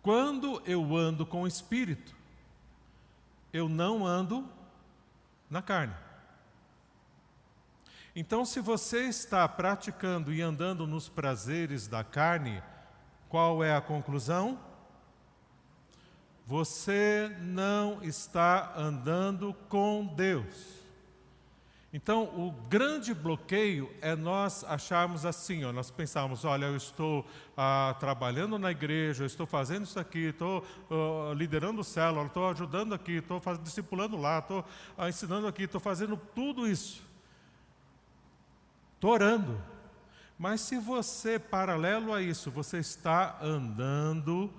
quando 0.03 0.63
eu 0.67 0.95
ando 0.95 1.25
com 1.25 1.45
o 1.45 1.49
Espírito, 1.49 2.18
eu 3.53 3.69
não 3.69 4.07
ando 4.07 4.49
na 5.49 5.63
carne. 5.63 5.95
Então, 8.15 8.45
se 8.45 8.61
você 8.61 9.05
está 9.05 9.49
praticando 9.49 10.33
e 10.33 10.43
andando 10.43 10.87
nos 10.87 11.09
prazeres 11.09 11.87
da 11.87 12.03
carne, 12.03 12.63
qual 13.29 13.63
é 13.63 13.75
a 13.75 13.81
conclusão? 13.81 14.59
Você 16.45 17.31
não 17.41 18.03
está 18.03 18.73
andando 18.77 19.55
com 19.69 20.05
Deus. 20.05 20.78
Então, 21.91 22.25
o 22.25 22.53
grande 22.69 23.15
bloqueio 23.15 23.91
é 24.03 24.15
nós 24.15 24.63
acharmos 24.65 25.25
assim, 25.25 25.65
ó, 25.65 25.73
nós 25.73 25.91
pensarmos, 25.91 26.45
olha, 26.45 26.67
eu 26.67 26.77
estou 26.77 27.25
ah, 27.57 27.97
trabalhando 27.99 28.59
na 28.59 28.71
igreja, 28.71 29.23
eu 29.23 29.27
estou 29.27 29.47
fazendo 29.47 29.85
isso 29.85 29.99
aqui, 29.99 30.27
estou 30.27 30.63
uh, 30.91 31.33
liderando 31.33 31.83
célula, 31.83 32.27
estou 32.27 32.47
ajudando 32.51 32.95
aqui, 32.95 33.13
estou 33.13 33.41
discipulando 33.63 34.19
lá, 34.19 34.39
estou 34.41 34.63
ah, 34.99 35.09
ensinando 35.09 35.47
aqui, 35.47 35.63
estou 35.63 35.81
fazendo 35.81 36.15
tudo 36.35 36.69
isso. 36.69 37.03
Estou 38.97 39.13
orando. 39.13 39.59
Mas 40.39 40.61
se 40.61 40.79
você, 40.79 41.39
paralelo 41.39 42.13
a 42.13 42.21
isso, 42.21 42.51
você 42.51 42.79
está 42.79 43.39
andando 43.43 44.53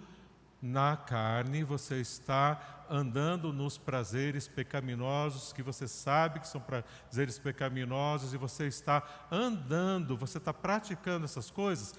na 0.62 0.98
carne, 0.98 1.64
você 1.64 2.02
está 2.02 2.86
andando 2.90 3.54
nos 3.54 3.78
prazeres 3.78 4.48
pecaminosos, 4.48 5.54
que 5.54 5.64
você 5.64 5.88
sabe 5.88 6.40
que 6.40 6.48
são 6.48 6.60
prazeres 6.60 7.40
pecaminosos, 7.40 8.34
e 8.34 8.38
você 8.38 8.68
está 8.68 9.28
andando, 9.32 10.18
você 10.18 10.38
está 10.38 10.54
praticando 10.54 11.26
essas 11.26 11.50
coisas, 11.50 11.94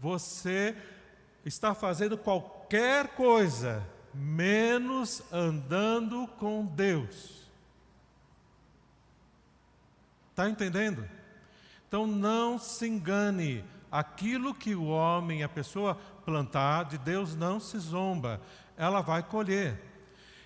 você 0.00 0.76
está 1.44 1.74
fazendo 1.74 2.16
qualquer 2.16 3.08
coisa, 3.08 3.82
menos 4.12 5.22
andando 5.32 6.26
com 6.38 6.64
Deus. 6.66 7.44
Está 10.30 10.48
entendendo? 10.48 11.08
Então 11.88 12.06
não 12.06 12.58
se 12.58 12.86
engane, 12.86 13.64
aquilo 13.94 14.52
que 14.52 14.74
o 14.74 14.86
homem, 14.86 15.44
a 15.44 15.48
pessoa 15.48 15.96
plantar, 16.24 16.86
de 16.86 16.98
Deus 16.98 17.36
não 17.36 17.60
se 17.60 17.78
zomba, 17.78 18.40
ela 18.76 19.00
vai 19.00 19.22
colher. 19.22 19.80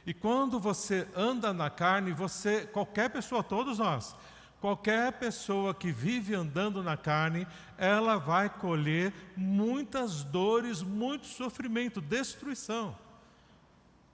E 0.06 0.12
quando 0.12 0.60
você 0.60 1.08
anda 1.16 1.50
na 1.50 1.70
carne, 1.70 2.12
você, 2.12 2.66
qualquer 2.66 3.08
pessoa, 3.08 3.42
todos 3.42 3.78
nós, 3.78 4.14
qualquer 4.60 5.12
pessoa 5.12 5.72
que 5.72 5.90
vive 5.90 6.34
andando 6.34 6.82
na 6.82 6.94
carne, 6.94 7.46
ela 7.78 8.18
vai 8.18 8.50
colher 8.50 9.14
muitas 9.34 10.22
dores, 10.22 10.82
muito 10.82 11.26
sofrimento, 11.26 12.02
destruição. 12.02 12.94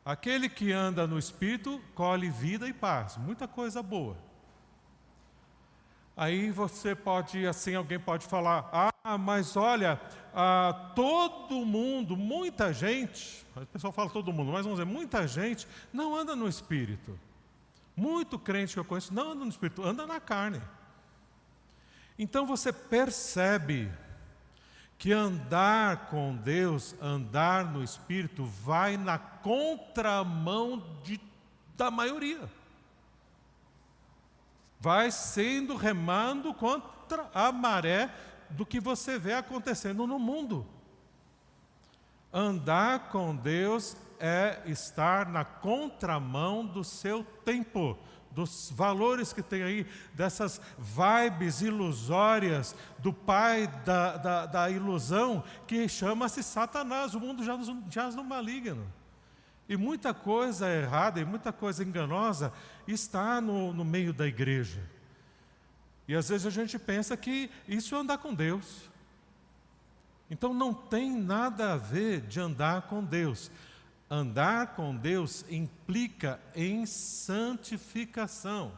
Aquele 0.05 0.49
que 0.49 0.71
anda 0.71 1.09
no 1.09 1.19
espírito 1.19 1.83
colhe 1.93 2.31
vida 2.31 2.69
e 2.69 2.73
paz, 2.73 3.17
muita 3.17 3.49
coisa 3.49 3.83
boa. 3.83 4.17
Aí 6.17 6.51
você 6.51 6.95
pode, 6.95 7.45
assim, 7.47 7.75
alguém 7.75 7.99
pode 7.99 8.27
falar: 8.27 8.69
ah, 8.73 9.19
mas 9.19 9.57
olha, 9.57 10.01
ah, 10.33 10.93
todo 10.95 11.65
mundo, 11.67 12.17
muita 12.17 12.73
gente, 12.73 13.45
o 13.57 13.67
pessoal 13.67 13.93
fala 13.93 14.11
todo 14.11 14.33
mundo, 14.33 14.53
mas 14.53 14.65
vamos 14.65 14.79
dizer, 14.79 14.91
muita 14.91 15.27
gente 15.27 15.67
não 15.93 16.15
anda 16.15 16.37
no 16.37 16.49
espírito. 16.49 17.19
Muito 17.97 18.39
crente 18.39 18.75
que 18.75 18.81
eu 18.81 18.85
conheço 18.85 19.15
não 19.15 19.33
anda 19.33 19.45
no 19.45 19.51
espírito, 19.51 19.83
anda 19.83 20.07
na 20.07 20.21
carne. 20.21 20.61
Então 22.19 22.47
você 22.47 22.73
percebe 22.73 23.91
que 24.99 25.13
andar 25.13 26.07
com 26.07 26.37
Deus, 26.37 26.95
andar 27.01 27.65
no 27.65 27.83
espírito, 27.83 28.45
vai 28.45 28.97
na 28.97 29.19
contramão 29.19 30.83
de, 31.03 31.21
da 31.77 31.91
maioria 31.91 32.49
vai 34.85 35.11
sendo 35.11 35.77
remando 35.77 36.53
contra 36.53 37.31
a 37.33 37.51
maré 37.51 38.15
do 38.51 38.67
que 38.67 38.79
você 38.79 39.19
vê 39.19 39.33
acontecendo 39.33 40.07
no 40.07 40.19
mundo. 40.19 40.67
Andar 42.31 43.09
com 43.09 43.35
Deus 43.35 43.97
é 44.21 44.61
estar 44.67 45.27
na 45.27 45.43
contramão 45.43 46.67
do 46.67 46.85
seu 46.85 47.25
tempo, 47.47 47.97
dos 48.31 48.71
valores 48.77 49.33
que 49.33 49.43
tem 49.43 49.63
aí, 49.63 49.87
dessas 50.13 50.61
vibes 50.77 51.63
ilusórias 51.63 52.77
do 52.99 53.11
pai 53.11 53.67
da, 53.87 54.19
da, 54.19 54.47
da 54.47 54.71
ilusão, 54.71 55.43
que 55.67 55.89
chama-se 55.89 56.43
Satanás. 56.43 57.15
O 57.15 57.21
mundo 57.21 57.43
já 57.43 57.59
jaz 57.89 58.15
no 58.15 58.23
maligno. 58.23 58.87
E 59.67 59.79
muita 59.79 60.13
coisa 60.13 60.69
errada 60.69 61.19
e 61.21 61.25
muita 61.25 61.51
coisa 61.55 61.83
enganosa 61.83 62.53
está 62.93 63.41
no, 63.41 63.73
no 63.73 63.85
meio 63.85 64.13
da 64.13 64.27
igreja. 64.27 64.81
E 66.07 66.15
às 66.15 66.29
vezes 66.29 66.47
a 66.47 66.51
gente 66.51 66.79
pensa 66.79 67.17
que 67.17 67.51
isso 67.67 67.95
é 67.95 67.99
andar 67.99 68.19
com 68.19 68.35
Deus. 68.35 68.91
Então 70.31 70.53
não 70.53 70.75
tem 70.75 71.11
nada 71.11 71.73
a 71.73 71.77
ver 71.77 72.23
de 72.23 72.41
andar 72.41 72.83
com 72.83 73.03
Deus. 73.03 73.51
Andar 74.11 74.75
com 74.75 74.95
Deus 74.95 75.45
implica 75.51 76.41
em 76.55 76.85
santificação. 76.87 78.73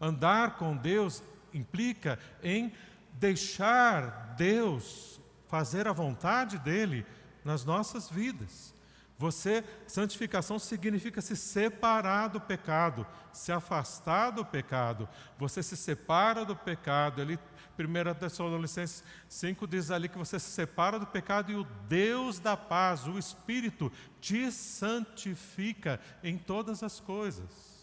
Andar 0.00 0.56
com 0.56 0.76
Deus 0.76 1.22
implica 1.52 2.18
em 2.42 2.72
deixar 3.12 4.34
Deus 4.36 5.20
fazer 5.48 5.86
a 5.86 5.92
vontade 5.92 6.58
dele 6.58 7.06
nas 7.44 7.64
nossas 7.64 8.10
vidas. 8.10 8.73
Você, 9.16 9.62
santificação 9.86 10.58
significa 10.58 11.20
se 11.20 11.36
separar 11.36 12.28
do 12.28 12.40
pecado, 12.40 13.06
se 13.32 13.52
afastar 13.52 14.30
do 14.30 14.44
pecado. 14.44 15.08
Você 15.38 15.62
se 15.62 15.76
separa 15.76 16.44
do 16.44 16.56
pecado. 16.56 17.22
Ele, 17.22 17.38
1 17.78 18.14
Tessalonicenses 18.18 19.04
5 19.28 19.68
diz 19.68 19.92
ali 19.92 20.08
que 20.08 20.18
você 20.18 20.38
se 20.40 20.50
separa 20.50 20.98
do 20.98 21.06
pecado 21.06 21.52
e 21.52 21.54
o 21.54 21.64
Deus 21.88 22.40
da 22.40 22.56
paz, 22.56 23.06
o 23.06 23.16
Espírito, 23.16 23.90
te 24.20 24.50
santifica 24.50 26.00
em 26.22 26.36
todas 26.36 26.82
as 26.82 26.98
coisas. 26.98 27.74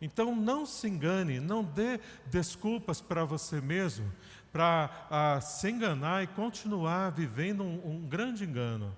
Então 0.00 0.36
não 0.36 0.64
se 0.64 0.86
engane, 0.86 1.40
não 1.40 1.64
dê 1.64 1.98
desculpas 2.26 3.00
para 3.00 3.24
você 3.24 3.60
mesmo, 3.60 4.12
para 4.52 4.88
ah, 5.10 5.40
se 5.40 5.68
enganar 5.68 6.22
e 6.22 6.28
continuar 6.28 7.10
vivendo 7.10 7.64
um, 7.64 7.96
um 7.96 8.00
grande 8.06 8.44
engano. 8.44 8.94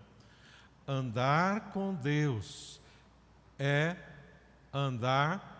Andar 0.90 1.70
com 1.70 1.94
Deus 1.94 2.80
é 3.56 3.96
andar 4.72 5.56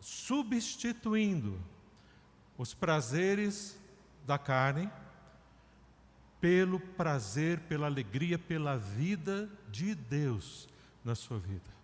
substituindo 0.00 1.60
os 2.56 2.72
prazeres 2.72 3.78
da 4.26 4.38
carne 4.38 4.90
pelo 6.40 6.80
prazer, 6.80 7.60
pela 7.60 7.86
alegria, 7.86 8.38
pela 8.38 8.78
vida 8.78 9.50
de 9.70 9.94
Deus 9.94 10.66
na 11.04 11.14
sua 11.14 11.38
vida. 11.38 11.76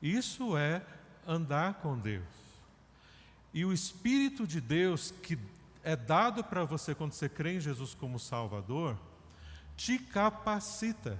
Isso 0.00 0.56
é 0.56 0.82
andar 1.26 1.74
com 1.74 1.98
Deus. 1.98 2.24
E 3.52 3.66
o 3.66 3.72
Espírito 3.72 4.46
de 4.46 4.62
Deus 4.62 5.12
que 5.22 5.38
é 5.84 5.94
dado 5.94 6.42
para 6.42 6.64
você 6.64 6.94
quando 6.94 7.12
você 7.12 7.28
crê 7.28 7.56
em 7.56 7.60
Jesus 7.60 7.94
como 7.94 8.18
Salvador, 8.18 8.96
te 9.80 9.98
capacita. 9.98 11.18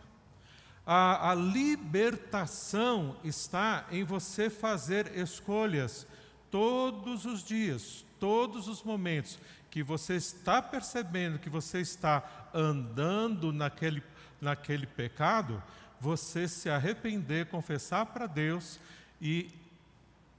A, 0.84 1.30
a, 1.30 1.34
libertação 1.34 3.16
está 3.24 3.86
em 3.90 4.04
você 4.04 4.50
fazer 4.50 5.16
escolhas 5.16 6.06
todos 6.50 7.24
os 7.24 7.42
dias, 7.42 8.04
todos 8.18 8.68
os 8.68 8.82
momentos 8.82 9.38
que 9.70 9.82
você 9.82 10.16
está 10.16 10.60
percebendo 10.60 11.38
que 11.38 11.48
você 11.48 11.80
está 11.80 12.50
andando 12.52 13.50
naquele, 13.50 14.02
naquele 14.38 14.86
pecado, 14.86 15.62
você 15.98 16.46
se 16.46 16.68
arrepender, 16.68 17.46
confessar 17.46 18.04
para 18.06 18.26
Deus 18.26 18.78
e 19.22 19.48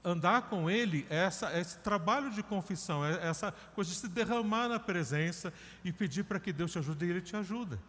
andar 0.04 0.42
com 0.42 0.70
Ele, 0.70 1.04
essa, 1.10 1.58
esse 1.58 1.78
trabalho 1.78 2.30
de 2.30 2.42
confissão, 2.44 3.04
é 3.04 3.26
essa 3.26 3.50
coisa 3.74 3.90
de 3.90 3.96
se 3.96 4.06
derramar 4.06 4.68
na 4.68 4.78
presença 4.78 5.52
e 5.84 5.90
pedir 5.90 6.22
para 6.22 6.38
que 6.38 6.52
Deus 6.52 6.70
te 6.70 6.78
ajude 6.78 7.04
e 7.04 7.10
Ele 7.10 7.20
te 7.20 7.34
ajuda. 7.34 7.80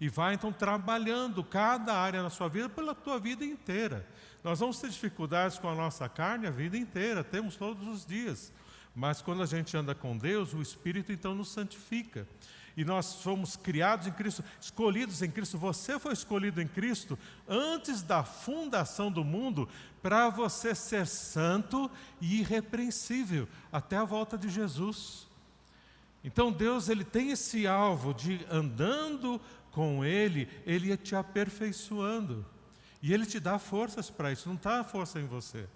E 0.00 0.08
vai 0.08 0.34
então 0.34 0.52
trabalhando 0.52 1.42
cada 1.42 1.94
área 1.94 2.22
na 2.22 2.30
sua 2.30 2.48
vida 2.48 2.68
pela 2.68 2.94
tua 2.94 3.18
vida 3.18 3.44
inteira. 3.44 4.06
Nós 4.44 4.60
vamos 4.60 4.78
ter 4.78 4.90
dificuldades 4.90 5.58
com 5.58 5.68
a 5.68 5.74
nossa 5.74 6.08
carne 6.08 6.46
a 6.46 6.50
vida 6.50 6.76
inteira, 6.76 7.24
temos 7.24 7.56
todos 7.56 7.86
os 7.86 8.06
dias. 8.06 8.52
Mas 8.94 9.20
quando 9.20 9.42
a 9.42 9.46
gente 9.46 9.76
anda 9.76 9.94
com 9.94 10.16
Deus, 10.16 10.54
o 10.54 10.62
Espírito 10.62 11.12
então 11.12 11.34
nos 11.34 11.50
santifica. 11.50 12.26
E 12.76 12.84
nós 12.84 13.22
fomos 13.22 13.56
criados 13.56 14.06
em 14.06 14.12
Cristo, 14.12 14.44
escolhidos 14.60 15.20
em 15.20 15.30
Cristo. 15.30 15.58
Você 15.58 15.98
foi 15.98 16.12
escolhido 16.12 16.62
em 16.62 16.68
Cristo 16.68 17.18
antes 17.48 18.02
da 18.02 18.22
fundação 18.22 19.10
do 19.10 19.24
mundo 19.24 19.68
para 20.00 20.28
você 20.28 20.76
ser 20.76 21.06
santo 21.06 21.90
e 22.20 22.38
irrepreensível 22.38 23.48
até 23.72 23.96
a 23.96 24.04
volta 24.04 24.38
de 24.38 24.48
Jesus. 24.48 25.26
Então 26.22 26.52
Deus 26.52 26.88
ele 26.88 27.04
tem 27.04 27.30
esse 27.30 27.66
alvo 27.66 28.12
de 28.12 28.46
andando 28.50 29.40
com 29.78 30.04
Ele, 30.04 30.48
Ele 30.66 30.88
ia 30.88 30.96
te 30.96 31.14
aperfeiçoando. 31.14 32.44
E 33.00 33.14
Ele 33.14 33.24
te 33.24 33.38
dá 33.38 33.60
forças 33.60 34.10
para 34.10 34.32
isso, 34.32 34.48
não 34.48 34.56
está 34.56 34.80
a 34.80 34.84
força 34.84 35.20
em 35.20 35.26
você. 35.28 35.68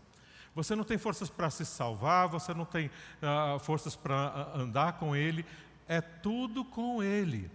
Você 0.57 0.75
não 0.75 0.83
tem 0.83 0.99
forças 0.99 1.31
para 1.31 1.49
se 1.51 1.65
salvar, 1.65 2.27
você 2.27 2.53
não 2.53 2.65
tem 2.65 2.89
uh, 2.89 3.61
forças 3.61 3.95
para 3.95 4.51
uh, 4.57 4.61
andar 4.63 4.95
com 4.95 5.15
Ele, 5.15 5.47
é 5.87 6.01
tudo 6.01 6.65
com 6.65 7.01
Ele. 7.01 7.49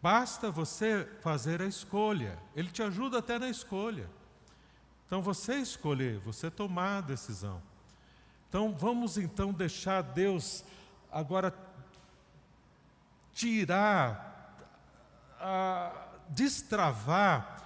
Basta 0.00 0.50
você 0.50 1.06
fazer 1.20 1.60
a 1.60 1.66
escolha, 1.66 2.38
Ele 2.56 2.70
te 2.70 2.82
ajuda 2.82 3.18
até 3.18 3.38
na 3.38 3.50
escolha. 3.50 4.08
Então 5.06 5.20
você 5.20 5.56
escolher, 5.56 6.18
você 6.20 6.50
tomar 6.50 6.96
a 6.96 7.02
decisão. 7.02 7.60
Então 8.48 8.72
vamos 8.72 9.18
então 9.18 9.52
deixar 9.52 10.00
Deus 10.00 10.64
agora 11.12 11.54
tirar, 13.34 14.37
a, 15.40 15.92
destravar 16.28 17.62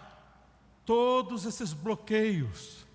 todos 0.84 1.44
esses 1.44 1.72
bloqueios 1.72 2.86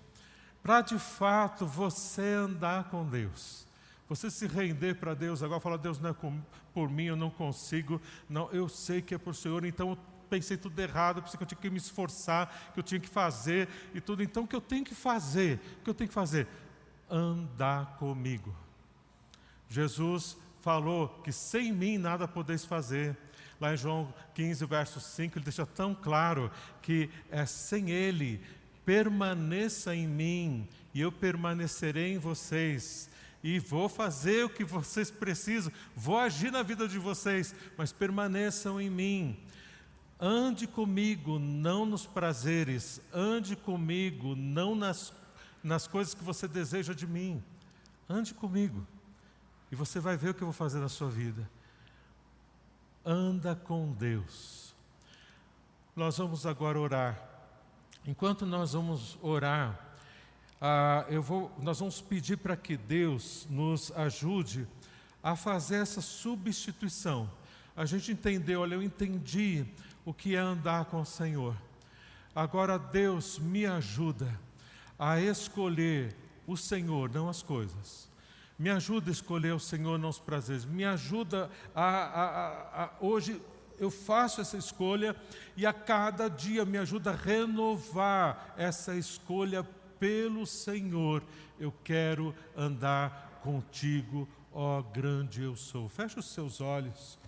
para 0.62 0.80
de 0.80 0.98
fato 0.98 1.66
você 1.66 2.32
andar 2.32 2.90
com 2.90 3.06
Deus. 3.06 3.66
Você 4.08 4.30
se 4.30 4.46
render 4.46 4.94
para 4.94 5.14
Deus 5.14 5.42
agora, 5.42 5.60
falar: 5.60 5.76
Deus 5.76 5.98
não 5.98 6.10
é 6.10 6.14
por 6.72 6.88
mim, 6.88 7.04
eu 7.04 7.16
não 7.16 7.30
consigo, 7.30 8.00
não, 8.28 8.50
eu 8.50 8.68
sei 8.68 9.02
que 9.02 9.14
é 9.14 9.18
por 9.18 9.34
Senhor, 9.34 9.64
então 9.64 9.90
eu 9.90 9.98
pensei 10.28 10.56
tudo 10.56 10.78
errado, 10.78 11.22
pensei 11.22 11.36
que 11.36 11.42
eu 11.42 11.48
tinha 11.48 11.60
que 11.60 11.70
me 11.70 11.78
esforçar, 11.78 12.70
que 12.72 12.80
eu 12.80 12.82
tinha 12.82 13.00
que 13.00 13.08
fazer 13.08 13.68
e 13.94 14.00
tudo. 14.00 14.22
Então 14.22 14.44
o 14.44 14.46
que 14.46 14.56
eu 14.56 14.60
tenho 14.60 14.84
que 14.84 14.94
fazer? 14.94 15.60
O 15.80 15.84
que 15.84 15.90
eu 15.90 15.94
tenho 15.94 16.08
que 16.08 16.14
fazer? 16.14 16.46
Andar 17.10 17.96
comigo. 17.98 18.54
Jesus 19.68 20.36
falou 20.60 21.08
que 21.22 21.32
sem 21.32 21.72
mim 21.72 21.98
nada 21.98 22.26
podeis 22.26 22.64
fazer. 22.64 23.16
Lá 23.60 23.74
em 23.74 23.76
João 23.76 24.12
15, 24.34 24.64
verso 24.66 25.00
5, 25.00 25.38
ele 25.38 25.44
deixa 25.44 25.66
tão 25.66 25.94
claro 25.94 26.50
que 26.80 27.10
é 27.30 27.44
sem 27.44 27.90
Ele, 27.90 28.40
permaneça 28.84 29.94
em 29.94 30.06
mim 30.06 30.68
e 30.94 31.00
eu 31.00 31.10
permanecerei 31.10 32.14
em 32.14 32.18
vocês. 32.18 33.10
E 33.42 33.58
vou 33.58 33.88
fazer 33.88 34.44
o 34.44 34.50
que 34.50 34.64
vocês 34.64 35.10
precisam, 35.10 35.72
vou 35.94 36.18
agir 36.18 36.50
na 36.50 36.62
vida 36.62 36.88
de 36.88 36.98
vocês, 36.98 37.54
mas 37.76 37.92
permaneçam 37.92 38.80
em 38.80 38.90
mim. 38.90 39.38
Ande 40.20 40.66
comigo, 40.66 41.38
não 41.38 41.86
nos 41.86 42.04
prazeres, 42.06 43.00
ande 43.12 43.54
comigo, 43.54 44.34
não 44.34 44.74
nas, 44.74 45.12
nas 45.62 45.86
coisas 45.86 46.14
que 46.14 46.24
você 46.24 46.48
deseja 46.48 46.92
de 46.92 47.06
mim. 47.06 47.42
Ande 48.08 48.34
comigo. 48.34 48.86
E 49.70 49.76
você 49.76 50.00
vai 50.00 50.16
ver 50.16 50.30
o 50.30 50.34
que 50.34 50.42
eu 50.42 50.46
vou 50.46 50.52
fazer 50.52 50.78
na 50.78 50.88
sua 50.88 51.08
vida. 51.08 51.48
Anda 53.10 53.56
com 53.56 53.90
Deus. 53.92 54.74
Nós 55.96 56.18
vamos 56.18 56.44
agora 56.44 56.78
orar. 56.78 57.18
Enquanto 58.06 58.44
nós 58.44 58.74
vamos 58.74 59.16
orar, 59.22 59.96
ah, 60.60 61.06
eu 61.08 61.22
vou, 61.22 61.50
nós 61.62 61.78
vamos 61.78 62.02
pedir 62.02 62.36
para 62.36 62.54
que 62.54 62.76
Deus 62.76 63.46
nos 63.48 63.90
ajude 63.92 64.68
a 65.22 65.34
fazer 65.34 65.76
essa 65.76 66.02
substituição. 66.02 67.30
A 67.74 67.86
gente 67.86 68.12
entendeu, 68.12 68.60
olha, 68.60 68.74
eu 68.74 68.82
entendi 68.82 69.64
o 70.04 70.12
que 70.12 70.36
é 70.36 70.38
andar 70.38 70.84
com 70.84 71.00
o 71.00 71.06
Senhor. 71.06 71.56
Agora, 72.34 72.78
Deus 72.78 73.38
me 73.38 73.64
ajuda 73.64 74.38
a 74.98 75.18
escolher 75.18 76.14
o 76.46 76.58
Senhor, 76.58 77.10
não 77.10 77.26
as 77.26 77.42
coisas. 77.42 78.07
Me 78.58 78.70
ajuda 78.70 79.10
a 79.10 79.12
escolher 79.12 79.54
o 79.54 79.60
Senhor, 79.60 79.98
não 79.98 80.08
os 80.08 80.18
prazeres. 80.18 80.64
Me 80.64 80.84
ajuda 80.84 81.50
a, 81.74 81.84
a, 81.84 82.84
a 82.84 82.90
hoje 83.00 83.40
eu 83.78 83.90
faço 83.90 84.40
essa 84.40 84.56
escolha 84.56 85.14
e 85.56 85.64
a 85.64 85.72
cada 85.72 86.28
dia 86.28 86.64
me 86.64 86.78
ajuda 86.78 87.12
a 87.12 87.14
renovar 87.14 88.54
essa 88.56 88.96
escolha 88.96 89.62
pelo 89.98 90.46
Senhor. 90.46 91.22
Eu 91.58 91.72
quero 91.84 92.34
andar 92.56 93.40
contigo, 93.42 94.28
ó 94.52 94.82
grande 94.82 95.42
eu 95.42 95.56
sou. 95.56 95.88
Feche 95.88 96.18
os 96.18 96.26
seus 96.26 96.60
olhos, 96.60 97.18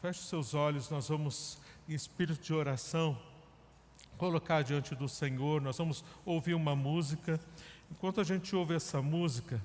feche 0.00 0.20
os 0.20 0.28
seus 0.28 0.54
olhos, 0.54 0.88
nós 0.88 1.08
vamos, 1.08 1.58
em 1.88 1.94
espírito 1.94 2.42
de 2.42 2.54
oração, 2.54 3.18
colocar 4.16 4.62
diante 4.62 4.94
do 4.94 5.08
Senhor, 5.08 5.60
nós 5.60 5.76
vamos 5.76 6.04
ouvir 6.24 6.54
uma 6.54 6.74
música. 6.74 7.38
Enquanto 7.90 8.20
a 8.20 8.24
gente 8.24 8.56
ouve 8.56 8.74
essa 8.74 9.02
música, 9.02 9.60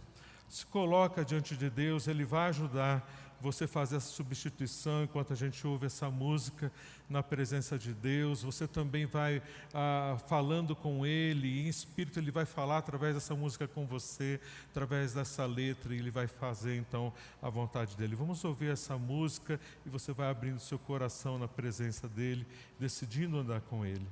se 0.50 0.66
coloca 0.66 1.24
diante 1.24 1.56
de 1.56 1.70
Deus, 1.70 2.08
Ele 2.08 2.26
vai 2.26 2.50
ajudar 2.50 3.08
você 3.40 3.64
a 3.64 3.68
fazer 3.68 3.98
essa 3.98 4.10
substituição 4.10 5.04
enquanto 5.04 5.32
a 5.32 5.36
gente 5.36 5.66
ouve 5.66 5.86
essa 5.86 6.10
música 6.10 6.72
na 7.10 7.24
presença 7.24 7.78
de 7.78 7.94
Deus. 7.94 8.44
Você 8.44 8.68
também 8.68 9.06
vai 9.06 9.42
ah, 9.74 10.18
falando 10.28 10.76
com 10.76 11.06
Ele, 11.06 11.62
em 11.62 11.68
espírito 11.68 12.20
Ele 12.20 12.32
vai 12.32 12.46
falar 12.46 12.80
através 12.80 13.16
dessa 13.16 13.36
música 13.36 13.68
com 13.68 13.86
você, 13.86 14.42
através 14.72 15.14
dessa 15.14 15.46
letra, 15.46 15.94
e 15.94 16.00
Ele 16.00 16.12
vai 16.12 16.28
fazer 16.28 16.76
então 16.76 17.14
a 17.42 17.50
vontade 17.50 17.96
dEle. 17.96 18.16
Vamos 18.16 18.44
ouvir 18.44 18.72
essa 18.72 18.98
música 18.98 19.60
e 19.86 19.90
você 19.90 20.12
vai 20.12 20.30
abrindo 20.30 20.60
seu 20.60 20.80
coração 20.80 21.38
na 21.38 21.48
presença 21.48 22.10
dEle, 22.10 22.46
decidindo 22.80 23.38
andar 23.38 23.62
com 23.62 23.86
Ele. 23.86 24.08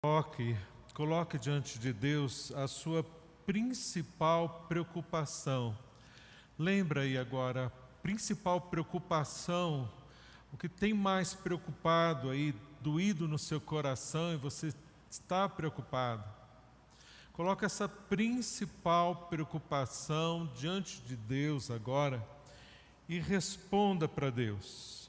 Coloque, 0.00 0.56
coloque 0.94 1.38
diante 1.38 1.78
de 1.78 1.92
Deus 1.92 2.52
a 2.56 2.66
sua 2.66 3.04
principal 3.48 4.66
preocupação. 4.68 5.74
Lembra 6.58 7.00
aí 7.00 7.16
agora, 7.16 7.72
principal 8.02 8.60
preocupação, 8.60 9.90
o 10.52 10.58
que 10.58 10.68
tem 10.68 10.92
mais 10.92 11.32
preocupado 11.32 12.28
aí, 12.28 12.54
doído 12.82 13.26
no 13.26 13.38
seu 13.38 13.58
coração 13.58 14.34
e 14.34 14.36
você 14.36 14.70
está 15.10 15.48
preocupado. 15.48 16.22
Coloca 17.32 17.64
essa 17.64 17.88
principal 17.88 19.16
preocupação 19.30 20.52
diante 20.54 21.00
de 21.00 21.16
Deus 21.16 21.70
agora 21.70 22.22
e 23.08 23.18
responda 23.18 24.06
para 24.06 24.28
Deus. 24.28 25.08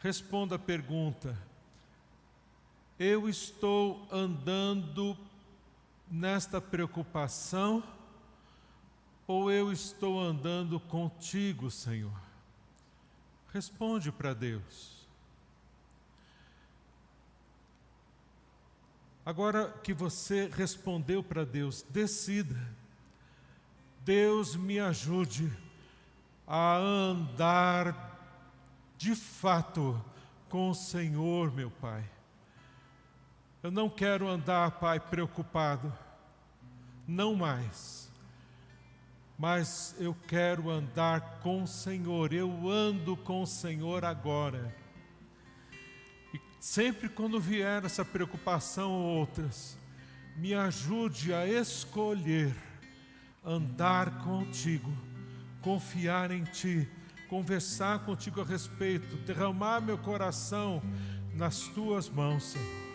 Responda 0.00 0.56
a 0.56 0.58
pergunta: 0.58 1.38
Eu 2.98 3.28
estou 3.28 4.04
andando 4.10 5.16
nesta 6.10 6.60
preocupação 6.60 7.82
ou 9.26 9.50
eu 9.50 9.72
estou 9.72 10.20
andando 10.20 10.78
contigo, 10.78 11.70
Senhor? 11.70 12.20
Responde 13.52 14.12
para 14.12 14.32
Deus. 14.32 14.96
Agora 19.24 19.72
que 19.82 19.92
você 19.92 20.48
respondeu 20.54 21.20
para 21.22 21.44
Deus, 21.44 21.82
decida. 21.82 22.56
Deus 24.04 24.54
me 24.54 24.78
ajude 24.78 25.52
a 26.46 26.76
andar 26.76 28.16
de 28.96 29.16
fato 29.16 30.00
com 30.48 30.70
o 30.70 30.74
Senhor, 30.74 31.52
meu 31.52 31.72
Pai. 31.72 32.08
Eu 33.66 33.72
não 33.72 33.90
quero 33.90 34.28
andar, 34.28 34.70
Pai, 34.78 35.00
preocupado, 35.00 35.92
não 37.04 37.34
mais. 37.34 38.08
Mas 39.36 39.92
eu 39.98 40.16
quero 40.28 40.70
andar 40.70 41.40
com 41.42 41.64
o 41.64 41.66
Senhor, 41.66 42.32
eu 42.32 42.70
ando 42.70 43.16
com 43.16 43.42
o 43.42 43.46
Senhor 43.46 44.04
agora. 44.04 44.72
E 46.32 46.40
sempre 46.60 47.08
quando 47.08 47.40
vier 47.40 47.84
essa 47.84 48.04
preocupação 48.04 48.92
ou 48.92 49.18
outras, 49.18 49.76
me 50.36 50.54
ajude 50.54 51.34
a 51.34 51.44
escolher 51.44 52.54
andar 53.44 54.22
contigo, 54.22 54.96
confiar 55.60 56.30
em 56.30 56.44
Ti, 56.44 56.88
conversar 57.28 58.04
contigo 58.04 58.42
a 58.42 58.44
respeito, 58.44 59.16
derramar 59.26 59.80
meu 59.80 59.98
coração 59.98 60.80
nas 61.34 61.62
Tuas 61.62 62.08
mãos, 62.08 62.44
Senhor. 62.44 62.85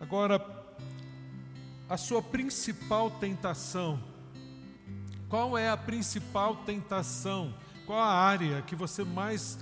Agora, 0.00 0.40
a 1.86 1.96
sua 1.98 2.22
principal 2.22 3.10
tentação, 3.10 4.02
qual 5.28 5.58
é 5.58 5.68
a 5.68 5.76
principal 5.76 6.56
tentação? 6.56 7.54
Qual 7.86 7.98
a 7.98 8.12
área 8.12 8.62
que 8.62 8.74
você 8.74 9.04
mais 9.04 9.58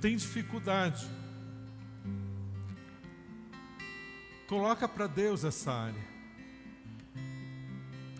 tem 0.00 0.16
dificuldade? 0.16 1.06
Coloca 4.48 4.88
para 4.88 5.06
Deus 5.08 5.44
essa 5.44 5.72
área. 5.72 6.08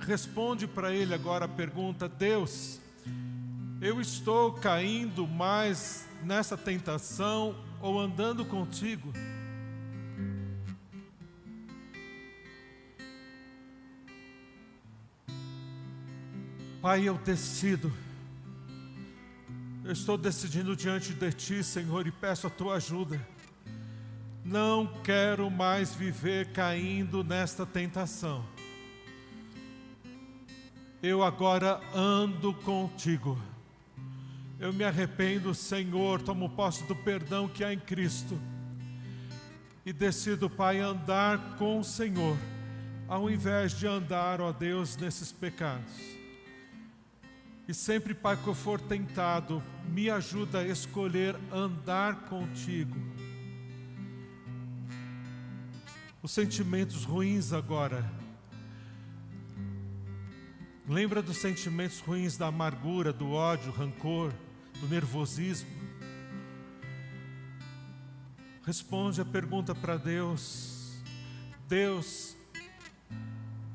Responde 0.00 0.66
para 0.66 0.92
Ele 0.92 1.14
agora 1.14 1.44
a 1.44 1.48
pergunta: 1.48 2.08
Deus, 2.08 2.80
eu 3.80 4.00
estou 4.00 4.54
caindo 4.54 5.26
mais 5.26 6.08
nessa 6.22 6.56
tentação 6.56 7.54
ou 7.80 7.98
andando 8.00 8.44
contigo? 8.44 9.12
Pai, 16.80 17.06
eu 17.06 17.18
decido. 17.18 17.92
Eu 19.84 19.92
estou 19.92 20.16
decidindo 20.16 20.74
diante 20.74 21.12
de 21.12 21.30
Ti, 21.30 21.62
Senhor, 21.62 22.06
e 22.06 22.10
peço 22.10 22.46
a 22.46 22.50
Tua 22.50 22.76
ajuda. 22.76 23.20
Não 24.42 24.86
quero 25.02 25.50
mais 25.50 25.94
viver 25.94 26.52
caindo 26.52 27.22
nesta 27.22 27.66
tentação. 27.66 28.46
Eu 31.02 31.22
agora 31.22 31.82
ando 31.94 32.54
contigo. 32.54 33.38
Eu 34.58 34.72
me 34.72 34.82
arrependo, 34.82 35.54
Senhor, 35.54 36.22
tomo 36.22 36.48
posse 36.48 36.84
do 36.84 36.96
perdão 36.96 37.46
que 37.46 37.62
há 37.62 37.74
em 37.74 37.78
Cristo. 37.78 38.40
E 39.84 39.92
decido, 39.92 40.48
Pai, 40.48 40.80
andar 40.80 41.58
com 41.58 41.80
o 41.80 41.84
Senhor, 41.84 42.38
ao 43.06 43.30
invés 43.30 43.78
de 43.78 43.86
andar, 43.86 44.40
ó 44.40 44.50
Deus, 44.50 44.96
nesses 44.96 45.30
pecados. 45.30 46.19
E 47.70 47.74
sempre, 47.74 48.12
Pai, 48.12 48.36
que 48.36 48.48
eu 48.48 48.54
for 48.54 48.80
tentado, 48.80 49.62
me 49.88 50.10
ajuda 50.10 50.58
a 50.58 50.66
escolher 50.66 51.36
andar 51.52 52.22
contigo. 52.22 52.96
Os 56.20 56.32
sentimentos 56.32 57.04
ruins 57.04 57.52
agora. 57.52 58.04
Lembra 60.88 61.22
dos 61.22 61.36
sentimentos 61.36 62.00
ruins 62.00 62.36
da 62.36 62.48
amargura, 62.48 63.12
do 63.12 63.30
ódio, 63.30 63.70
rancor, 63.70 64.32
do 64.80 64.88
nervosismo. 64.88 65.70
Responde 68.66 69.20
a 69.20 69.24
pergunta 69.24 69.76
para 69.76 69.96
Deus. 69.96 71.00
Deus, 71.68 72.36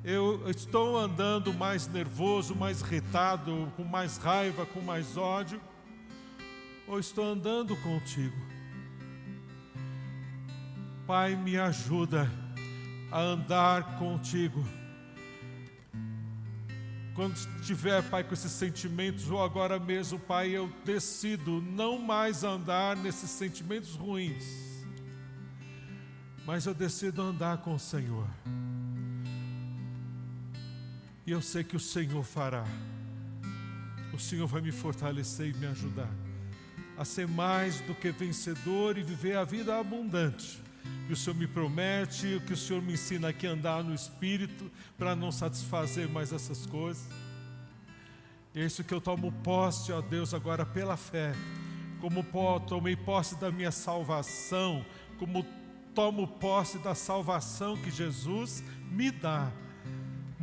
eu 0.05 0.47
estou 0.51 0.99
andando 0.99 1.51
mais 1.51 1.87
nervoso, 1.87 2.53
mais 2.55 2.79
irritado, 2.79 3.73
com 3.75 3.83
mais 3.83 4.17
raiva, 4.17 4.63
com 4.63 4.79
mais 4.79 5.17
ódio, 5.17 5.59
ou 6.87 6.99
estou 6.99 7.25
andando 7.25 7.75
contigo? 7.77 8.37
Pai, 11.07 11.35
me 11.35 11.57
ajuda 11.57 12.29
a 13.11 13.19
andar 13.19 13.97
contigo. 13.97 14.63
Quando 17.15 17.35
estiver, 17.35 18.03
Pai, 18.03 18.23
com 18.23 18.35
esses 18.35 18.51
sentimentos, 18.51 19.31
ou 19.31 19.43
agora 19.43 19.79
mesmo, 19.79 20.19
Pai, 20.19 20.49
eu 20.51 20.71
decido 20.83 21.59
não 21.61 21.97
mais 21.97 22.43
andar 22.43 22.95
nesses 22.95 23.31
sentimentos 23.31 23.95
ruins, 23.95 24.85
mas 26.45 26.67
eu 26.67 26.75
decido 26.75 27.23
andar 27.23 27.57
com 27.57 27.73
o 27.73 27.79
Senhor. 27.79 28.27
E 31.25 31.31
eu 31.31 31.41
sei 31.41 31.63
que 31.63 31.75
o 31.75 31.79
Senhor 31.79 32.23
fará. 32.23 32.63
O 34.13 34.19
Senhor 34.19 34.47
vai 34.47 34.61
me 34.61 34.71
fortalecer 34.71 35.49
e 35.49 35.57
me 35.57 35.65
ajudar 35.67 36.09
a 36.97 37.03
ser 37.03 37.27
mais 37.27 37.81
do 37.81 37.93
que 37.93 38.11
vencedor 38.11 38.97
e 38.97 39.03
viver 39.03 39.35
a 39.37 39.43
vida 39.43 39.77
abundante. 39.77 40.61
Que 41.07 41.13
o 41.13 41.15
Senhor 41.15 41.35
me 41.35 41.47
promete, 41.47 42.41
que 42.45 42.53
o 42.53 42.57
Senhor 42.57 42.81
me 42.81 42.93
ensina 42.93 43.29
aqui 43.29 43.47
a 43.47 43.51
andar 43.51 43.83
no 43.83 43.93
Espírito 43.93 44.71
para 44.97 45.15
não 45.15 45.31
satisfazer 45.31 46.07
mais 46.07 46.31
essas 46.31 46.65
coisas. 46.65 47.07
E 48.53 48.61
é 48.61 48.65
isso 48.65 48.83
que 48.83 48.93
eu 48.93 49.01
tomo 49.01 49.31
posse, 49.31 49.91
ó 49.91 50.01
Deus, 50.01 50.33
agora 50.33 50.65
pela 50.65 50.95
fé. 50.95 51.33
Como 51.99 52.23
tomei 52.67 52.95
posse 52.95 53.35
da 53.39 53.51
minha 53.51 53.71
salvação, 53.71 54.85
como 55.17 55.45
tomo 55.93 56.27
posse 56.27 56.77
da 56.79 56.95
salvação 56.95 57.75
que 57.77 57.91
Jesus 57.91 58.63
me 58.89 59.11
dá 59.11 59.51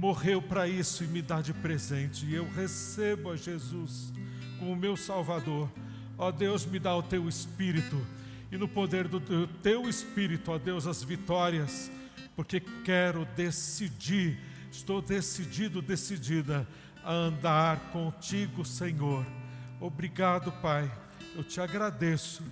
morreu 0.02 0.42
para 0.42 0.66
isso 0.66 1.04
e 1.04 1.06
me 1.06 1.22
dá 1.22 1.40
de 1.40 1.54
presente. 1.54 2.26
E 2.26 2.34
eu 2.34 2.44
recebo 2.50 3.30
a 3.30 3.36
Jesus 3.36 4.12
como 4.58 4.74
meu 4.74 4.96
Salvador. 4.96 5.70
Ó 6.18 6.32
Deus, 6.32 6.66
me 6.66 6.80
dá 6.80 6.92
o 6.96 7.04
teu 7.04 7.28
espírito 7.28 8.04
e 8.50 8.56
no 8.56 8.66
poder 8.66 9.06
do 9.06 9.20
teu 9.62 9.88
espírito, 9.88 10.50
ó 10.50 10.58
Deus, 10.58 10.88
as 10.88 11.04
vitórias, 11.04 11.88
porque 12.34 12.58
quero 12.58 13.24
decidir, 13.36 14.40
estou 14.72 15.00
decidido, 15.00 15.80
decidida 15.80 16.66
a 17.04 17.12
andar 17.12 17.92
contigo, 17.92 18.64
Senhor. 18.64 19.24
Obrigado, 19.80 20.50
Pai. 20.60 20.90
Eu 21.36 21.44
te 21.44 21.60
agradeço 21.60 22.42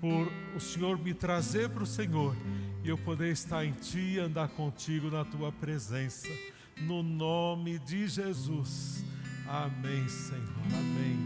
por 0.00 0.28
o 0.56 0.60
Senhor 0.60 0.98
me 0.98 1.14
trazer 1.14 1.70
para 1.70 1.84
o 1.84 1.86
Senhor 1.86 2.36
e 2.82 2.88
eu 2.88 2.98
poder 2.98 3.30
estar 3.30 3.64
em 3.64 3.72
Ti 3.74 4.14
e 4.14 4.18
andar 4.18 4.48
contigo 4.48 5.08
na 5.08 5.24
Tua 5.24 5.52
presença 5.52 6.28
no 6.82 7.02
nome 7.02 7.78
de 7.78 8.06
Jesus. 8.08 9.04
Amém, 9.46 10.08
Senhor. 10.08 10.42
Amém. 10.72 11.20